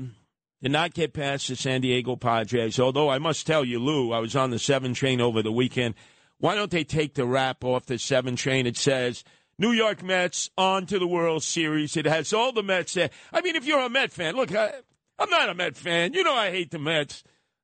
did 0.62 0.72
not 0.72 0.93
get 0.93 1.14
past 1.14 1.48
the 1.48 1.56
San 1.56 1.82
Diego 1.82 2.16
Padres. 2.16 2.80
Although 2.80 3.10
I 3.10 3.18
must 3.18 3.48
tell 3.48 3.66
you, 3.66 3.80
Lou, 3.80 4.12
I 4.12 4.20
was 4.20 4.36
on 4.36 4.52
the 4.52 4.60
7 4.60 4.93
train 4.93 5.22
over 5.22 5.41
the 5.41 5.52
weekend– 5.52 5.95
why 6.40 6.56
don't 6.56 6.72
they 6.72 6.84
take 6.84 7.16
the 7.16 7.26
wrap 7.26 7.64
off 7.64 7.86
the 7.86 7.98
seven 7.98 8.36
train? 8.36 8.68
It 8.68 8.78
says 8.78 9.24
New 9.58 9.72
York 9.72 10.04
Mets 10.04 10.50
on 10.58 10.86
to 10.86 11.00
the 11.00 11.08
World 11.08 11.44
Series. 11.44 11.98
It 11.98 12.06
has 12.06 12.32
all 12.34 12.52
the 12.52 12.64
Mets 12.64 12.94
there. 12.94 13.10
I 13.34 13.42
mean, 13.42 13.56
if 13.56 13.66
you're 13.66 13.80
a 13.80 13.90
Met 13.90 14.12
fan, 14.12 14.36
look, 14.36 14.54
I, 14.54 14.72
I'm 15.18 15.30
not 15.30 15.50
a 15.50 15.56
Met 15.56 15.76
fan. 15.76 16.14
You 16.14 16.24
know 16.24 16.36
I 16.36 16.52
hate 16.52 16.72
the 16.72 16.80
Mets. 16.80 17.24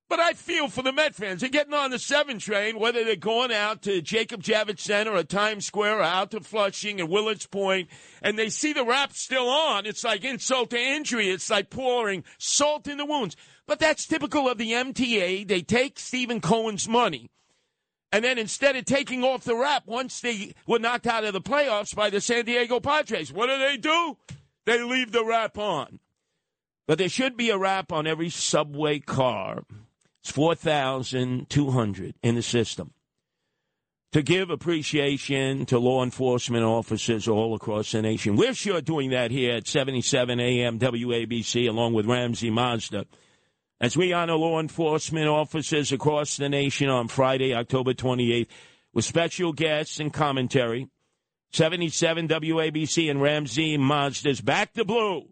But 0.09 0.19
I 0.19 0.33
feel 0.33 0.67
for 0.67 0.81
the 0.81 0.91
Met 0.91 1.15
fans. 1.15 1.41
They're 1.41 1.49
getting 1.49 1.73
on 1.73 1.89
the 1.89 1.97
seven 1.97 2.37
train, 2.37 2.77
whether 2.77 3.03
they're 3.03 3.15
going 3.15 3.51
out 3.51 3.81
to 3.83 4.01
Jacob 4.01 4.43
Javits 4.43 4.81
Center 4.81 5.15
or 5.15 5.23
Times 5.23 5.65
Square 5.65 5.99
or 5.99 6.03
out 6.03 6.31
to 6.31 6.41
Flushing 6.41 6.99
and 6.99 7.09
Willets 7.09 7.47
Point, 7.47 7.89
and 8.21 8.37
they 8.37 8.49
see 8.49 8.73
the 8.73 8.83
wrap 8.83 9.13
still 9.13 9.47
on. 9.49 9.85
It's 9.85 10.03
like 10.03 10.23
insult 10.23 10.71
to 10.71 10.79
injury. 10.79 11.29
It's 11.29 11.49
like 11.49 11.69
pouring 11.69 12.23
salt 12.37 12.87
in 12.87 12.97
the 12.97 13.05
wounds. 13.05 13.35
But 13.65 13.79
that's 13.79 14.05
typical 14.05 14.49
of 14.49 14.57
the 14.57 14.71
MTA. 14.71 15.47
They 15.47 15.61
take 15.61 15.97
Steven 15.97 16.41
Cohen's 16.41 16.87
money 16.87 17.29
and 18.13 18.23
then 18.23 18.37
instead 18.37 18.75
of 18.75 18.85
taking 18.85 19.23
off 19.23 19.43
the 19.43 19.55
wrap, 19.55 19.87
once 19.87 20.21
they 20.21 20.53
were 20.67 20.77
knocked 20.77 21.07
out 21.07 21.23
of 21.23 21.33
the 21.33 21.41
playoffs 21.41 21.95
by 21.95 22.11
the 22.11 22.21
San 22.21 22.45
Diego 22.45 22.79
Padres, 22.79 23.33
what 23.33 23.47
do 23.47 23.57
they 23.57 23.75
do? 23.75 24.17
They 24.65 24.83
leave 24.83 25.11
the 25.11 25.25
wrap 25.25 25.57
on. 25.57 25.99
But 26.87 26.99
there 26.99 27.09
should 27.09 27.35
be 27.35 27.49
a 27.49 27.57
wrap 27.57 27.91
on 27.91 28.05
every 28.05 28.29
subway 28.29 28.99
car. 28.99 29.63
It's 30.21 30.31
4,200 30.31 32.15
in 32.21 32.35
the 32.35 32.43
system. 32.43 32.93
To 34.11 34.21
give 34.21 34.51
appreciation 34.51 35.65
to 35.65 35.79
law 35.79 36.03
enforcement 36.03 36.63
officers 36.63 37.27
all 37.27 37.55
across 37.55 37.93
the 37.93 38.03
nation. 38.03 38.35
We're 38.35 38.53
sure 38.53 38.79
doing 38.79 39.09
that 39.09 39.31
here 39.31 39.55
at 39.55 39.65
77 39.65 40.39
AM 40.39 40.77
WABC 40.77 41.67
along 41.67 41.93
with 41.93 42.05
Ramsey 42.05 42.51
Mazda 42.51 43.07
as 43.83 43.97
we 43.97 44.13
honor 44.13 44.35
law 44.35 44.61
enforcement 44.61 45.27
officers 45.27 45.91
across 45.91 46.37
the 46.37 46.47
nation 46.47 46.87
on 46.87 47.09
Friday, 47.09 47.53
October 47.53 47.93
28th, 47.93 48.47
with 48.93 49.03
special 49.03 49.51
guests 49.51 49.99
and 49.99 50.13
commentary. 50.13 50.87
77 51.51 52.29
WABC 52.29 53.11
and 53.11 53.21
Ramsey 53.21 53.77
Mazda's 53.77 54.39
Back 54.39 54.71
to 54.75 54.85
Blue. 54.85 55.27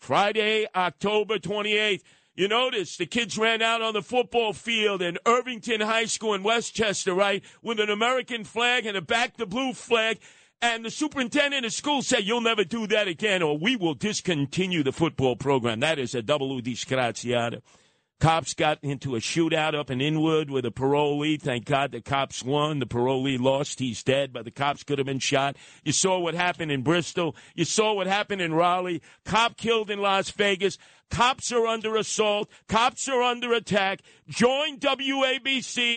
Friday, 0.00 0.66
October 0.74 1.38
28th. 1.38 2.00
You 2.34 2.48
notice 2.48 2.96
the 2.96 3.04
kids 3.04 3.36
ran 3.36 3.60
out 3.60 3.82
on 3.82 3.92
the 3.92 4.02
football 4.02 4.54
field 4.54 5.02
in 5.02 5.18
Irvington 5.26 5.82
High 5.82 6.06
School 6.06 6.32
in 6.32 6.42
Westchester, 6.42 7.12
right, 7.12 7.44
with 7.60 7.78
an 7.78 7.90
American 7.90 8.44
flag 8.44 8.86
and 8.86 8.96
a 8.96 9.02
back 9.02 9.36
to 9.36 9.44
blue 9.44 9.74
flag. 9.74 10.18
And 10.62 10.84
the 10.84 10.90
superintendent 10.90 11.66
of 11.66 11.72
school 11.72 12.02
said, 12.02 12.24
You'll 12.24 12.40
never 12.40 12.64
do 12.64 12.86
that 12.86 13.08
again, 13.08 13.42
or 13.42 13.58
we 13.58 13.76
will 13.76 13.94
discontinue 13.94 14.82
the 14.82 14.92
football 14.92 15.36
program. 15.36 15.80
That 15.80 15.98
is 15.98 16.14
a 16.14 16.22
double 16.22 16.60
disgraziata. 16.60 17.62
Cops 18.18 18.54
got 18.54 18.78
into 18.82 19.14
a 19.14 19.18
shootout 19.18 19.74
up 19.74 19.90
in 19.90 20.00
Inwood 20.00 20.48
with 20.48 20.64
a 20.64 20.70
parolee. 20.70 21.40
Thank 21.40 21.66
God 21.66 21.92
the 21.92 22.00
cops 22.00 22.42
won. 22.42 22.78
The 22.78 22.86
parolee 22.86 23.38
lost. 23.38 23.78
He's 23.78 24.02
dead, 24.02 24.32
but 24.32 24.46
the 24.46 24.50
cops 24.50 24.82
could 24.82 24.98
have 24.98 25.06
been 25.06 25.18
shot. 25.18 25.56
You 25.84 25.92
saw 25.92 26.18
what 26.18 26.32
happened 26.32 26.72
in 26.72 26.80
Bristol. 26.80 27.36
You 27.54 27.66
saw 27.66 27.92
what 27.92 28.06
happened 28.06 28.40
in 28.40 28.54
Raleigh. 28.54 29.02
Cop 29.26 29.58
killed 29.58 29.90
in 29.90 30.00
Las 30.00 30.30
Vegas. 30.30 30.78
Cops 31.10 31.52
are 31.52 31.66
under 31.66 31.94
assault. 31.94 32.48
Cops 32.68 33.06
are 33.06 33.20
under 33.20 33.52
attack. 33.52 34.00
Join 34.28 34.78
WABC. 34.78 35.94